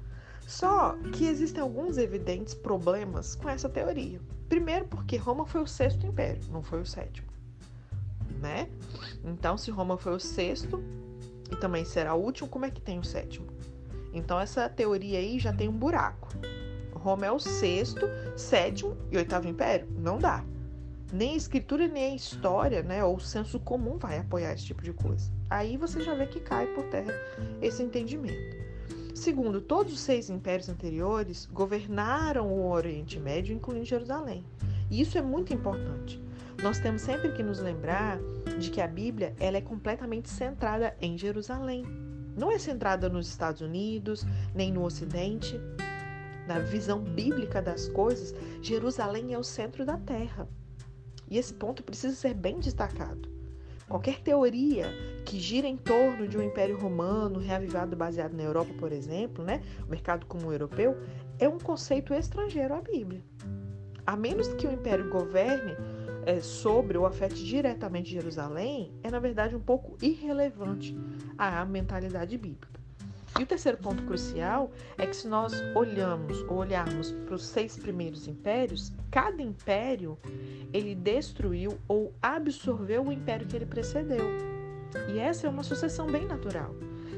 Só 0.47 0.97
que 1.12 1.26
existem 1.26 1.61
alguns 1.61 1.99
evidentes 1.99 2.55
problemas 2.55 3.35
com 3.35 3.47
essa 3.47 3.69
teoria. 3.69 4.19
Primeiro, 4.50 4.85
porque 4.87 5.16
Roma 5.16 5.47
foi 5.47 5.62
o 5.62 5.66
sexto 5.66 6.04
império, 6.04 6.42
não 6.50 6.61
foi 6.61 6.80
o 6.80 6.85
sétimo, 6.85 7.28
né? 8.40 8.69
Então, 9.25 9.57
se 9.57 9.71
Roma 9.71 9.97
foi 9.97 10.12
o 10.12 10.19
sexto 10.19 10.83
e 11.52 11.54
também 11.54 11.85
será 11.85 12.14
o 12.14 12.21
último, 12.21 12.49
como 12.49 12.64
é 12.64 12.71
que 12.71 12.80
tem 12.80 12.99
o 12.99 13.04
sétimo? 13.04 13.47
Então, 14.12 14.40
essa 14.40 14.69
teoria 14.69 15.21
aí 15.21 15.38
já 15.38 15.52
tem 15.52 15.69
um 15.69 15.78
buraco. 15.78 16.26
Roma 16.92 17.26
é 17.26 17.30
o 17.30 17.38
sexto, 17.38 18.09
sétimo 18.37 18.97
e 19.09 19.16
oitavo 19.16 19.47
império? 19.47 19.87
Não 19.97 20.19
dá. 20.19 20.45
Nem 21.12 21.35
a 21.35 21.37
escritura, 21.37 21.87
nem 21.87 22.12
a 22.12 22.16
história, 22.16 22.83
né, 22.83 23.04
ou 23.04 23.16
o 23.16 23.21
senso 23.21 23.61
comum 23.61 23.99
vai 23.99 24.19
apoiar 24.19 24.52
esse 24.52 24.64
tipo 24.64 24.83
de 24.83 24.92
coisa. 24.92 25.30
Aí 25.49 25.76
você 25.76 26.00
já 26.00 26.12
vê 26.16 26.26
que 26.26 26.40
cai 26.40 26.66
por 26.75 26.83
terra 26.87 27.14
esse 27.62 27.85
entendimento. 27.85 28.57
Segundo, 29.14 29.61
todos 29.61 29.93
os 29.93 30.00
seis 30.00 30.31
impérios 30.31 30.69
anteriores 30.69 31.47
governaram 31.52 32.50
o 32.50 32.71
Oriente 32.71 33.19
Médio, 33.19 33.55
incluindo 33.55 33.85
Jerusalém. 33.85 34.45
E 34.90 35.00
isso 35.00 35.19
é 35.19 35.23
muito 35.23 35.52
importante. 35.52 36.21
Nós 36.62 36.79
temos 36.79 37.02
sempre 37.02 37.33
que 37.33 37.43
nos 37.43 37.59
lembrar 37.59 38.19
de 38.59 38.71
que 38.71 38.81
a 38.81 38.87
Bíblia 38.87 39.35
ela 39.40 39.57
é 39.57 39.61
completamente 39.61 40.29
centrada 40.29 40.97
em 41.00 41.17
Jerusalém. 41.17 41.85
Não 42.37 42.50
é 42.50 42.59
centrada 42.59 43.09
nos 43.09 43.29
Estados 43.29 43.61
Unidos, 43.61 44.25
nem 44.55 44.73
no 44.73 44.85
Ocidente 44.85 45.61
na 46.50 46.59
visão 46.59 46.99
bíblica 46.99 47.62
das 47.62 47.87
coisas, 47.87 48.35
Jerusalém 48.61 49.33
é 49.33 49.38
o 49.38 49.45
centro 49.45 49.87
da 49.87 49.97
terra. 49.97 50.49
E 51.29 51.38
esse 51.38 51.55
ponto 51.55 51.81
precisa 51.81 52.17
ser 52.17 52.35
bem 52.35 52.59
destacado. 52.59 53.29
Qualquer 53.90 54.20
teoria 54.20 54.87
que 55.26 55.40
gira 55.40 55.66
em 55.66 55.76
torno 55.76 56.28
de 56.28 56.38
um 56.38 56.42
império 56.42 56.78
romano 56.78 57.40
reavivado 57.40 57.97
baseado 57.97 58.35
na 58.35 58.44
Europa, 58.44 58.73
por 58.78 58.92
exemplo, 58.92 59.44
né, 59.44 59.61
o 59.85 59.90
mercado 59.90 60.26
comum 60.26 60.52
europeu, 60.52 60.97
é 61.40 61.49
um 61.49 61.59
conceito 61.59 62.14
estrangeiro 62.14 62.73
à 62.73 62.80
Bíblia. 62.80 63.20
A 64.06 64.16
menos 64.16 64.47
que 64.54 64.64
o 64.64 64.73
império 64.73 65.11
governe 65.11 65.73
é, 66.25 66.38
sobre 66.38 66.97
ou 66.97 67.04
afete 67.04 67.44
diretamente 67.44 68.12
Jerusalém, 68.12 68.94
é 69.02 69.11
na 69.11 69.18
verdade 69.18 69.56
um 69.56 69.61
pouco 69.61 69.97
irrelevante 70.00 70.97
à 71.37 71.64
mentalidade 71.64 72.38
bíblica. 72.38 72.79
E 73.40 73.42
o 73.42 73.47
terceiro 73.47 73.78
ponto 73.78 74.02
crucial 74.02 74.70
é 74.99 75.06
que 75.06 75.16
se 75.16 75.26
nós 75.26 75.54
olhamos 75.75 76.42
ou 76.42 76.59
olharmos 76.59 77.11
para 77.25 77.37
os 77.37 77.47
seis 77.47 77.75
primeiros 77.75 78.28
impérios, 78.28 78.92
cada 79.11 79.40
império 79.40 80.18
ele 80.74 80.94
destruiu 80.94 81.79
ou 81.88 82.12
absorveu 82.20 83.03
o 83.03 83.11
império 83.11 83.46
que 83.46 83.57
ele 83.57 83.64
precedeu. 83.64 84.26
E 85.09 85.18
essa 85.18 85.46
é 85.46 85.50
uma 85.50 85.62
sucessão 85.62 86.07
bem 86.07 86.26
natural. 86.26 86.74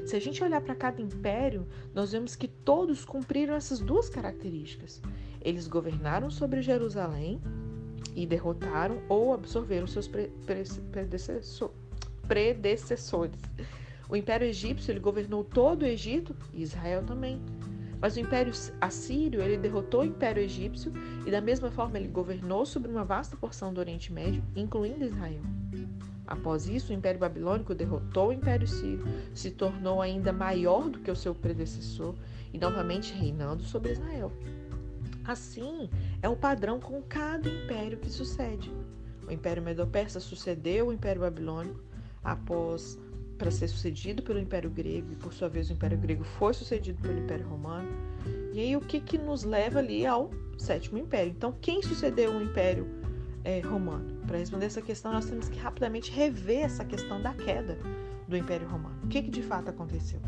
Se 0.06 0.14
a 0.14 0.20
gente 0.20 0.44
olhar 0.44 0.60
para 0.60 0.76
cada 0.76 1.02
império, 1.02 1.66
nós 1.92 2.12
vemos 2.12 2.36
que 2.36 2.46
todos 2.46 3.04
cumpriram 3.04 3.56
essas 3.56 3.80
duas 3.80 4.08
características. 4.08 5.02
Eles 5.40 5.66
governaram 5.66 6.30
sobre 6.30 6.62
Jerusalém 6.62 7.40
e 8.14 8.24
derrotaram 8.24 9.02
ou 9.08 9.34
absorveram 9.34 9.88
seus 9.88 10.08
predecessores. 10.92 11.72
O 14.12 14.16
Império 14.16 14.46
Egípcio 14.46 14.92
ele 14.92 15.00
governou 15.00 15.42
todo 15.42 15.84
o 15.84 15.86
Egito 15.86 16.36
e 16.52 16.60
Israel 16.60 17.02
também. 17.02 17.40
Mas 17.98 18.14
o 18.14 18.20
Império 18.20 18.52
Assírio 18.78 19.40
ele 19.40 19.56
derrotou 19.56 20.02
o 20.02 20.04
Império 20.04 20.42
Egípcio 20.42 20.92
e 21.24 21.30
da 21.30 21.40
mesma 21.40 21.70
forma 21.70 21.96
ele 21.96 22.08
governou 22.08 22.66
sobre 22.66 22.90
uma 22.90 23.06
vasta 23.06 23.38
porção 23.38 23.72
do 23.72 23.80
Oriente 23.80 24.12
Médio, 24.12 24.44
incluindo 24.54 25.06
Israel. 25.06 25.40
Após 26.26 26.68
isso, 26.68 26.92
o 26.92 26.94
Império 26.94 27.18
Babilônico 27.18 27.74
derrotou 27.74 28.28
o 28.28 28.32
Império 28.34 28.68
Sírio, 28.68 29.02
se 29.32 29.50
tornou 29.50 30.02
ainda 30.02 30.30
maior 30.30 30.90
do 30.90 30.98
que 30.98 31.10
o 31.10 31.16
seu 31.16 31.34
predecessor 31.34 32.14
e 32.52 32.58
novamente 32.58 33.14
reinando 33.14 33.62
sobre 33.62 33.92
Israel. 33.92 34.30
Assim, 35.24 35.88
é 36.20 36.28
o 36.28 36.36
padrão 36.36 36.78
com 36.78 37.00
cada 37.00 37.48
império 37.48 37.96
que 37.96 38.10
sucede. 38.10 38.70
O 39.26 39.32
Império 39.32 39.62
Medo-Persa 39.62 40.20
sucedeu 40.20 40.88
o 40.88 40.92
Império 40.92 41.22
Babilônico 41.22 41.80
após 42.22 42.98
para 43.42 43.50
ser 43.50 43.66
sucedido 43.66 44.22
pelo 44.22 44.38
Império 44.38 44.70
Grego 44.70 45.10
e 45.10 45.16
por 45.16 45.34
sua 45.34 45.48
vez 45.48 45.68
o 45.68 45.72
Império 45.72 45.98
Grego 45.98 46.22
foi 46.22 46.54
sucedido 46.54 47.02
pelo 47.02 47.18
Império 47.18 47.44
Romano. 47.48 47.88
E 48.52 48.60
aí 48.60 48.76
o 48.76 48.80
que 48.80 49.00
que 49.00 49.18
nos 49.18 49.42
leva 49.42 49.80
ali 49.80 50.06
ao 50.06 50.30
sétimo 50.56 50.96
Império? 50.96 51.32
Então 51.36 51.52
quem 51.60 51.82
sucedeu 51.82 52.30
o 52.30 52.40
Império 52.40 52.86
é, 53.42 53.58
Romano? 53.58 54.14
Para 54.28 54.38
responder 54.38 54.66
essa 54.66 54.80
questão 54.80 55.12
nós 55.12 55.24
temos 55.24 55.48
que 55.48 55.58
rapidamente 55.58 56.12
rever 56.12 56.60
essa 56.60 56.84
questão 56.84 57.20
da 57.20 57.34
queda 57.34 57.76
do 58.28 58.36
Império 58.36 58.68
Romano. 58.68 58.94
O 59.02 59.08
que 59.08 59.20
que 59.20 59.30
de 59.30 59.42
fato 59.42 59.70
aconteceu? 59.70 60.20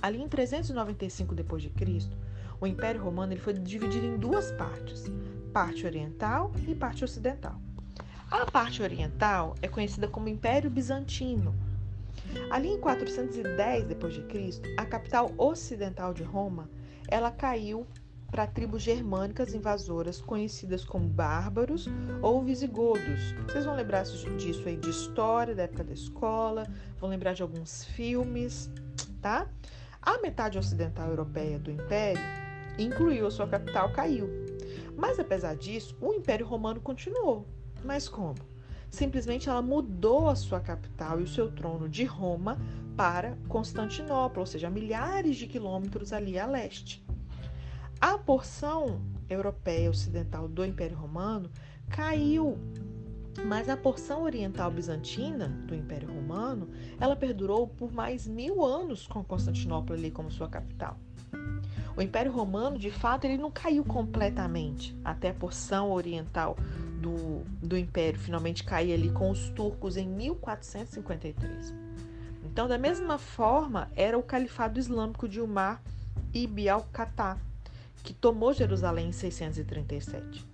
Ali 0.00 0.22
em 0.22 0.26
395 0.26 1.34
depois 1.34 1.62
de 1.62 1.68
Cristo, 1.68 2.16
o 2.58 2.66
Império 2.66 3.02
Romano 3.02 3.34
ele 3.34 3.40
foi 3.40 3.52
dividido 3.52 4.06
em 4.06 4.16
duas 4.16 4.50
partes, 4.52 5.04
parte 5.52 5.84
oriental 5.84 6.50
e 6.66 6.74
parte 6.74 7.04
ocidental. 7.04 7.60
A 8.30 8.46
parte 8.46 8.82
oriental 8.82 9.54
é 9.60 9.68
conhecida 9.68 10.08
como 10.08 10.26
Império 10.26 10.70
Bizantino 10.70 11.54
Ali 12.50 12.68
em 12.68 12.80
410 12.80 13.84
d.C., 13.84 14.62
a 14.76 14.84
capital 14.84 15.32
ocidental 15.36 16.14
de 16.14 16.22
Roma, 16.22 16.68
ela 17.08 17.30
caiu 17.30 17.86
para 18.30 18.46
tribos 18.46 18.82
germânicas 18.82 19.54
invasoras 19.54 20.20
conhecidas 20.20 20.84
como 20.84 21.08
bárbaros 21.08 21.88
ou 22.20 22.42
visigodos. 22.42 23.32
Vocês 23.46 23.64
vão 23.64 23.74
lembrar 23.74 24.02
disso 24.04 24.62
aí 24.66 24.76
de 24.76 24.90
história, 24.90 25.54
da 25.54 25.62
época 25.62 25.84
da 25.84 25.92
escola, 25.92 26.66
vão 26.98 27.08
lembrar 27.08 27.34
de 27.34 27.42
alguns 27.42 27.84
filmes, 27.84 28.70
tá? 29.22 29.48
A 30.02 30.18
metade 30.18 30.58
ocidental 30.58 31.08
europeia 31.08 31.58
do 31.58 31.70
império, 31.70 32.22
incluiu 32.78 33.26
a 33.26 33.30
sua 33.30 33.46
capital, 33.46 33.92
caiu. 33.92 34.28
Mas 34.96 35.18
apesar 35.18 35.56
disso, 35.56 35.96
o 36.00 36.12
Império 36.12 36.46
Romano 36.46 36.80
continuou. 36.80 37.46
Mas 37.84 38.08
como? 38.08 38.36
Simplesmente 38.96 39.48
ela 39.48 39.60
mudou 39.60 40.28
a 40.28 40.34
sua 40.34 40.58
capital 40.58 41.20
e 41.20 41.24
o 41.24 41.28
seu 41.28 41.52
trono 41.52 41.86
de 41.86 42.04
Roma 42.04 42.58
para 42.96 43.36
Constantinopla, 43.46 44.40
ou 44.40 44.46
seja, 44.46 44.70
milhares 44.70 45.36
de 45.36 45.46
quilômetros 45.46 46.14
ali 46.14 46.38
a 46.38 46.46
leste. 46.46 47.04
A 48.00 48.16
porção 48.16 49.02
europeia 49.28 49.90
ocidental 49.90 50.48
do 50.48 50.64
Império 50.64 50.96
Romano 50.96 51.50
caiu, 51.90 52.58
mas 53.44 53.68
a 53.68 53.76
porção 53.76 54.22
oriental 54.22 54.70
bizantina 54.70 55.48
do 55.66 55.74
Império 55.74 56.08
Romano 56.08 56.70
ela 56.98 57.14
perdurou 57.14 57.68
por 57.68 57.92
mais 57.92 58.26
mil 58.26 58.64
anos 58.64 59.06
com 59.06 59.22
Constantinopla 59.22 59.94
ali 59.94 60.10
como 60.10 60.30
sua 60.30 60.48
capital. 60.48 60.98
O 61.94 62.00
Império 62.02 62.32
Romano, 62.32 62.78
de 62.78 62.90
fato, 62.90 63.24
ele 63.24 63.38
não 63.38 63.50
caiu 63.50 63.82
completamente 63.84 64.96
até 65.04 65.30
a 65.30 65.34
porção 65.34 65.90
oriental 65.90 66.56
do, 67.06 67.44
do 67.64 67.78
Império 67.78 68.18
finalmente 68.18 68.64
cair 68.64 68.92
ali 68.92 69.10
com 69.10 69.30
os 69.30 69.48
turcos 69.50 69.96
em 69.96 70.08
1453. 70.08 71.72
Então, 72.44 72.66
da 72.66 72.76
mesma 72.76 73.16
forma, 73.16 73.88
era 73.94 74.18
o 74.18 74.22
Califado 74.22 74.80
Islâmico 74.80 75.28
de 75.28 75.40
Umar 75.40 75.80
ibn 76.34 76.68
al-Khattab, 76.68 77.38
que 78.02 78.12
tomou 78.12 78.52
Jerusalém 78.52 79.08
em 79.08 79.12
637. 79.12 80.44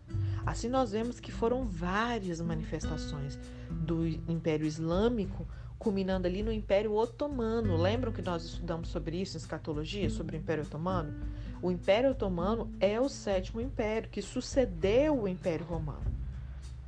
Assim, 0.44 0.68
nós 0.68 0.92
vemos 0.92 1.20
que 1.20 1.32
foram 1.32 1.64
várias 1.64 2.40
manifestações 2.40 3.38
do 3.70 4.06
Império 4.06 4.66
Islâmico, 4.66 5.46
culminando 5.78 6.26
ali 6.26 6.42
no 6.42 6.52
Império 6.52 6.94
Otomano. 6.94 7.76
Lembram 7.76 8.12
que 8.12 8.20
nós 8.20 8.44
estudamos 8.44 8.88
sobre 8.88 9.20
isso 9.20 9.36
em 9.36 9.40
escatologia, 9.40 10.10
sobre 10.10 10.36
o 10.36 10.38
Império 10.38 10.64
Otomano? 10.64 11.14
O 11.62 11.70
Império 11.70 12.10
Otomano 12.10 12.70
é 12.80 13.00
o 13.00 13.08
sétimo 13.08 13.60
império 13.60 14.10
que 14.10 14.20
sucedeu 14.20 15.22
o 15.22 15.28
Império 15.28 15.64
Romano 15.64 16.21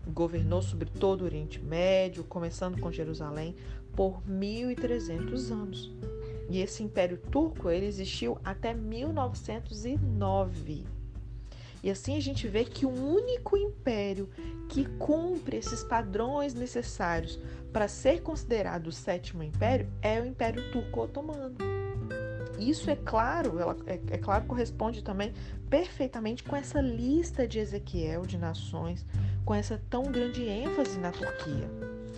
governou 0.07 0.63
sobre 0.63 0.89
todo 0.89 1.23
o 1.23 1.25
Oriente 1.25 1.61
Médio, 1.61 2.25
começando 2.25 2.81
com 2.81 2.91
Jerusalém, 2.91 3.55
por 3.95 4.23
1.300 4.29 5.51
anos. 5.51 5.93
E 6.49 6.61
esse 6.61 6.83
Império 6.83 7.17
Turco 7.17 7.71
ele 7.71 7.87
existiu 7.87 8.37
até 8.45 8.75
1909. 8.75 10.85
E 11.83 11.91
assim 11.91 12.17
a 12.17 12.21
gente 12.21 12.47
vê 12.49 12.65
que 12.65 12.87
o 12.87 12.91
único 12.91 13.57
império 13.57 14.29
que 14.71 14.87
cumpre 14.97 15.59
esses 15.59 15.85
padrões 15.85 16.55
necessários 16.55 17.39
para 17.73 17.89
ser 17.89 18.23
considerado 18.23 18.87
o 18.87 18.93
sétimo 18.93 19.43
império 19.43 19.87
é 20.01 20.19
o 20.21 20.25
Império 20.25 20.73
Turco-Otomano. 20.73 21.55
Isso 22.59 22.89
é 22.89 22.97
claro, 22.97 23.59
ela, 23.59 23.77
é, 23.87 24.01
é 24.13 24.19
claro, 24.19 24.47
corresponde 24.47 25.03
também 25.03 25.35
perfeitamente 25.69 26.43
com 26.43 26.57
essa 26.57 26.81
lista 26.81 27.47
de 27.47 27.59
Ezequiel 27.59 28.23
de 28.23 28.39
nações, 28.39 29.05
com 29.45 29.55
essa 29.55 29.81
tão 29.91 30.05
grande 30.05 30.47
ênfase 30.49 30.99
na 30.99 31.11
Turquia. 31.11 31.69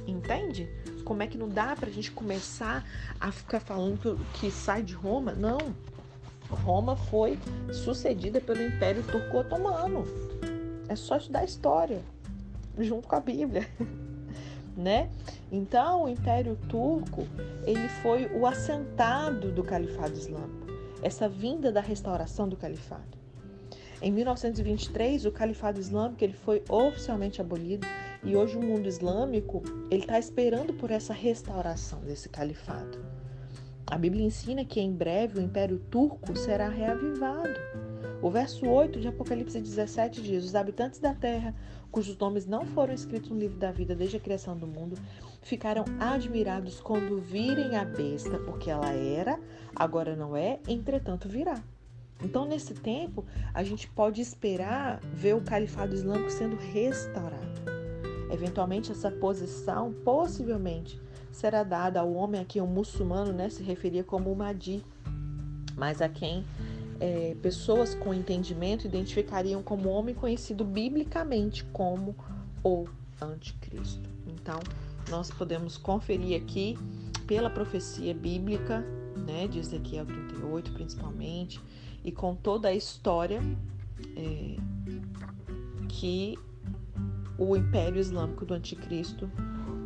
Entende? 0.07 0.69
Como 1.05 1.23
é 1.23 1.27
que 1.27 1.37
não 1.39 1.49
dá 1.49 1.75
para 1.75 1.89
a 1.89 1.93
gente 1.93 2.11
começar 2.11 2.85
a 3.21 3.33
ficar 3.33 3.61
falando 3.61 4.19
que, 4.35 4.51
sai 4.51 4.83
de 4.83 4.95
Roma? 4.95 5.33
Não. 5.33 5.59
Roma 6.49 6.97
foi 6.97 7.39
sucedida 7.73 8.41
pelo 8.41 8.63
Império 8.63 9.03
Turco-Otomano. 9.03 10.05
É 10.89 10.95
só 10.95 11.17
estudar 11.17 11.45
história, 11.45 12.01
junto 12.79 13.09
com 13.09 13.17
a 13.17 13.21
Bíblia. 13.21 13.69
né? 14.77 15.11
Então, 15.51 16.05
o 16.05 16.09
Império 16.09 16.57
Turco, 16.69 17.27
ele 17.65 17.89
foi 18.03 18.27
o 18.27 18.47
assentado 18.47 19.51
do 19.51 19.65
Califado 19.65 20.13
Islâmico, 20.13 20.67
essa 21.03 21.29
vinda 21.29 21.73
da 21.73 21.81
restauração 21.81 22.49
do 22.49 22.57
Califado. 22.57 23.26
Em 24.03 24.13
1923, 24.13 25.25
o 25.25 25.33
Califado 25.33 25.81
Islâmico 25.81 26.23
ele 26.23 26.35
foi 26.35 26.63
oficialmente 26.69 27.41
abolido 27.41 27.87
e 28.23 28.37
hoje 28.37 28.57
o 28.57 28.63
mundo 28.63 28.87
islâmico 28.87 29.63
ele 29.91 30.03
está 30.03 30.19
esperando 30.19 30.75
por 30.75 30.91
essa 30.91 31.15
restauração 31.15 32.01
desse 32.01 32.29
califado. 32.29 32.99
A 33.87 33.97
Bíblia 33.97 34.27
ensina 34.27 34.65
que 34.65 34.81
em 34.81 34.93
breve 34.93 35.39
o 35.39 35.43
Império 35.43 35.79
Turco 35.79 36.37
será 36.37 36.69
reavivado. 36.69 37.55
O 38.21 38.31
verso 38.31 38.67
8 38.67 39.01
de 39.01 39.09
Apocalipse 39.09 39.61
17 39.61 40.21
diz: 40.21 40.45
Os 40.45 40.55
habitantes 40.55 40.99
da 40.99 41.15
terra, 41.15 41.55
cujos 41.91 42.19
nomes 42.19 42.47
não 42.47 42.67
foram 42.67 42.93
escritos 42.93 43.31
no 43.31 43.39
livro 43.39 43.59
da 43.59 43.71
vida 43.71 43.95
desde 43.95 44.17
a 44.17 44.21
criação 44.21 44.57
do 44.57 44.67
mundo, 44.67 44.99
ficaram 45.41 45.85
admirados 46.01 46.81
quando 46.81 47.19
virem 47.19 47.77
a 47.77 47.85
besta, 47.85 48.39
porque 48.41 48.71
ela 48.71 48.91
era, 48.91 49.39
agora 49.75 50.17
não 50.17 50.37
é, 50.37 50.59
entretanto 50.67 51.29
virá. 51.29 51.63
Então, 52.23 52.47
nesse 52.47 52.75
tempo, 52.75 53.25
a 53.53 53.63
gente 53.63 53.89
pode 53.89 54.21
esperar 54.21 55.01
ver 55.13 55.35
o 55.35 55.41
califado 55.41 55.95
islâmico 55.95 56.31
sendo 56.31 56.57
restaurado. 56.57 57.47
Eventualmente, 58.31 58.91
essa 58.91 59.11
posição, 59.11 59.93
possivelmente, 60.05 61.01
será 61.31 61.63
dada 61.63 62.01
ao 62.01 62.13
homem 62.13 62.41
a 62.41 62.45
quem 62.45 62.63
o 62.63 62.67
muçulmano 62.67 63.33
né, 63.33 63.51
se 63.51 63.63
referia 63.63 64.03
como 64.03 64.33
o 64.33 64.37
Mahdi, 64.37 64.83
mas 65.77 66.01
a 66.01 66.09
quem 66.09 66.45
é, 66.99 67.37
pessoas 67.43 67.95
com 67.95 68.15
entendimento 68.15 68.87
identificariam 68.87 69.63
como 69.63 69.91
homem 69.91 70.15
conhecido 70.15 70.65
biblicamente 70.65 71.65
como 71.65 72.17
o 72.65 72.87
anticristo. 73.21 74.09
Então, 74.27 74.59
nós 75.11 75.31
podemos 75.31 75.77
conferir 75.77 76.41
aqui 76.41 76.79
pela 77.27 77.51
profecia 77.51 78.15
bíblica, 78.15 78.81
né, 79.27 79.47
de 79.47 79.59
Ezequiel 79.59 80.07
38 80.07 80.73
principalmente, 80.73 81.61
e 82.07 82.13
com 82.13 82.35
toda 82.35 82.69
a 82.69 82.75
história 82.75 83.43
é, 84.17 84.57
que 85.89 86.39
o 87.37 87.55
Império 87.55 88.01
Islâmico 88.01 88.47
do 88.47 88.55
Anticristo 88.55 89.31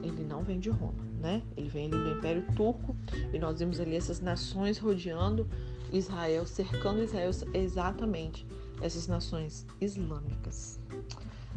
ele 0.04 0.22
não 0.22 0.44
vem 0.44 0.60
de 0.60 0.70
Roma 0.70 1.10
né? 1.20 1.42
Ele 1.56 1.68
vem 1.68 1.86
ali 1.86 2.02
do 2.02 2.18
Império 2.18 2.44
Turco 2.56 2.96
e 3.32 3.38
nós 3.38 3.58
vimos 3.60 3.78
ali 3.78 3.94
essas 3.94 4.20
nações 4.20 4.78
rodeando 4.78 5.46
Israel, 5.92 6.46
cercando 6.46 7.02
Israel 7.02 7.30
exatamente 7.52 8.46
essas 8.80 9.06
nações 9.06 9.66
islâmicas. 9.80 10.80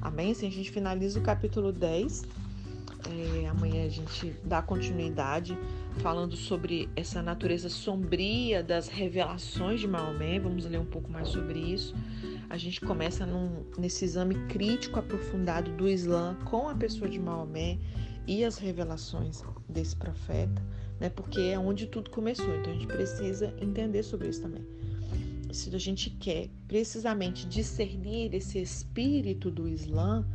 Amém? 0.02 0.32
Assim 0.32 0.48
a 0.48 0.52
gente 0.52 0.70
finaliza 0.70 1.18
o 1.18 1.24
capítulo 1.24 1.72
10. 1.72 2.24
É, 3.06 3.48
amanhã 3.48 3.86
a 3.86 3.90
gente 3.90 4.36
dá 4.44 4.62
continuidade 4.62 5.58
falando 6.00 6.36
sobre 6.36 6.90
essa 6.96 7.22
natureza 7.22 7.70
sombria 7.70 8.64
das 8.64 8.88
revelações 8.88 9.80
de 9.80 9.88
Maomé. 9.88 10.40
Vamos 10.40 10.66
ler 10.66 10.80
um 10.80 10.86
pouco 10.86 11.12
mais 11.12 11.30
sobre 11.30 11.60
isso. 11.60 11.96
A 12.50 12.58
gente 12.58 12.82
começa 12.82 13.26
num, 13.26 13.66
nesse 13.78 14.06
exame 14.06 14.36
crítico 14.48 15.00
aprofundado 15.00 15.72
do 15.72 15.88
Islã 15.88 16.36
com 16.46 16.68
a 16.68 16.76
pessoa 16.76 17.10
de 17.10 17.20
Maomé 17.20 17.80
e 18.28 18.44
as 18.44 18.58
revelações 18.58 19.44
desse 19.68 19.96
profeta, 19.96 20.62
né? 21.00 21.10
Porque 21.10 21.40
é 21.40 21.60
onde 21.60 21.88
tudo 21.88 22.10
começou. 22.10 22.56
Então 22.56 22.72
a 22.72 22.76
gente 22.76 22.88
precisa 22.88 23.54
entender 23.60 24.04
sobre 24.04 24.30
isso 24.30 24.42
também. 24.42 24.66
Se 25.52 25.74
a 25.76 25.80
gente 25.80 26.10
quer 26.10 26.50
precisamente 26.68 27.48
discernir 27.48 28.34
esse 28.34 28.60
espírito 28.60 29.52
do 29.52 29.68
Islã, 29.68 30.26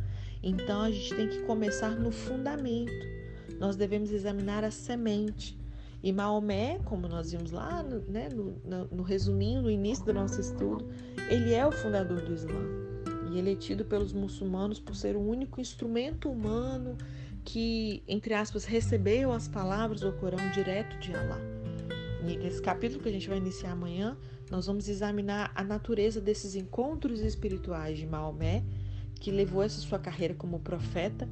então 0.41 0.81
a 0.81 0.91
gente 0.91 1.13
tem 1.13 1.27
que 1.27 1.39
começar 1.39 1.91
no 1.91 2.11
fundamento. 2.11 3.18
Nós 3.59 3.75
devemos 3.75 4.11
examinar 4.11 4.63
a 4.63 4.71
semente. 4.71 5.59
E 6.01 6.13
Maomé, 6.13 6.79
como 6.85 7.07
nós 7.07 7.31
vimos 7.31 7.51
lá 7.51 7.83
no, 7.83 7.99
né, 8.09 8.29
no, 8.29 8.55
no, 8.63 8.85
no 8.87 9.03
resuminho, 9.03 9.61
no 9.61 9.69
início 9.69 10.05
do 10.05 10.13
nosso 10.13 10.39
estudo, 10.39 10.87
ele 11.29 11.53
é 11.53 11.65
o 11.67 11.71
fundador 11.71 12.21
do 12.21 12.33
Islã. 12.33 12.61
E 13.29 13.37
ele 13.37 13.51
é 13.51 13.55
tido 13.55 13.83
pelos 13.83 14.13
muçulmanos 14.13 14.79
por 14.79 14.95
ser 14.95 15.15
o 15.15 15.19
único 15.19 15.59
instrumento 15.59 16.31
humano 16.31 16.97
que, 17.43 18.01
entre 18.07 18.33
aspas, 18.33 18.63
recebeu 18.63 19.31
as 19.31 19.47
palavras 19.47 20.01
do 20.01 20.13
Corão 20.13 20.49
direto 20.51 20.97
de 20.99 21.13
Alá. 21.13 21.39
E 22.21 22.37
nesse 22.37 22.61
capítulo 22.61 23.01
que 23.01 23.09
a 23.09 23.11
gente 23.11 23.27
vai 23.27 23.37
iniciar 23.37 23.71
amanhã, 23.71 24.17
nós 24.49 24.65
vamos 24.65 24.87
examinar 24.87 25.51
a 25.53 25.63
natureza 25.63 26.19
desses 26.19 26.55
encontros 26.55 27.21
espirituais 27.21 27.97
de 27.97 28.05
Maomé, 28.05 28.63
que 29.19 29.31
levou 29.31 29.61
essa 29.61 29.79
sua 29.81 29.99
carreira 29.99 30.33
como 30.33 30.59
profeta 30.59 31.27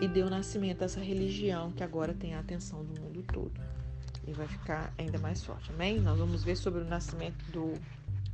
e 0.00 0.08
deu 0.08 0.28
nascimento 0.28 0.82
a 0.82 0.84
essa 0.84 1.00
religião 1.00 1.72
que 1.72 1.82
agora 1.82 2.14
tem 2.14 2.34
a 2.34 2.40
atenção 2.40 2.84
do 2.84 3.00
mundo 3.00 3.22
todo. 3.32 3.60
E 4.26 4.32
vai 4.32 4.46
ficar 4.48 4.92
ainda 4.98 5.18
mais 5.18 5.44
forte, 5.44 5.70
amém? 5.72 6.00
Nós 6.00 6.18
vamos 6.18 6.42
ver 6.42 6.56
sobre 6.56 6.80
o 6.82 6.84
nascimento 6.84 7.44
do, 7.52 7.74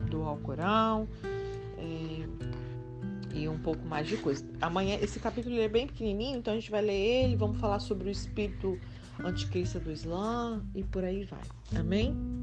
do 0.07 0.23
Alcorão, 0.23 1.07
é, 1.77 2.53
e 3.35 3.49
um 3.49 3.59
pouco 3.59 3.85
mais 3.87 4.07
de 4.07 4.17
coisa. 4.17 4.45
Amanhã, 4.61 4.99
esse 5.01 5.19
capítulo 5.19 5.59
é 5.59 5.69
bem 5.69 5.87
pequenininho, 5.87 6.39
então 6.39 6.53
a 6.55 6.57
gente 6.57 6.71
vai 6.71 6.83
ler 6.83 6.93
ele, 7.25 7.37
vamos 7.37 7.59
falar 7.59 7.81
sobre 7.81 8.09
o 8.09 8.11
espírito 8.11 8.79
anticrista 9.21 9.79
do 9.79 9.91
Islã 9.91 10.63
e 10.75 10.83
por 10.83 11.05
aí 11.05 11.25
vai. 11.25 11.43
Amém? 11.79 12.42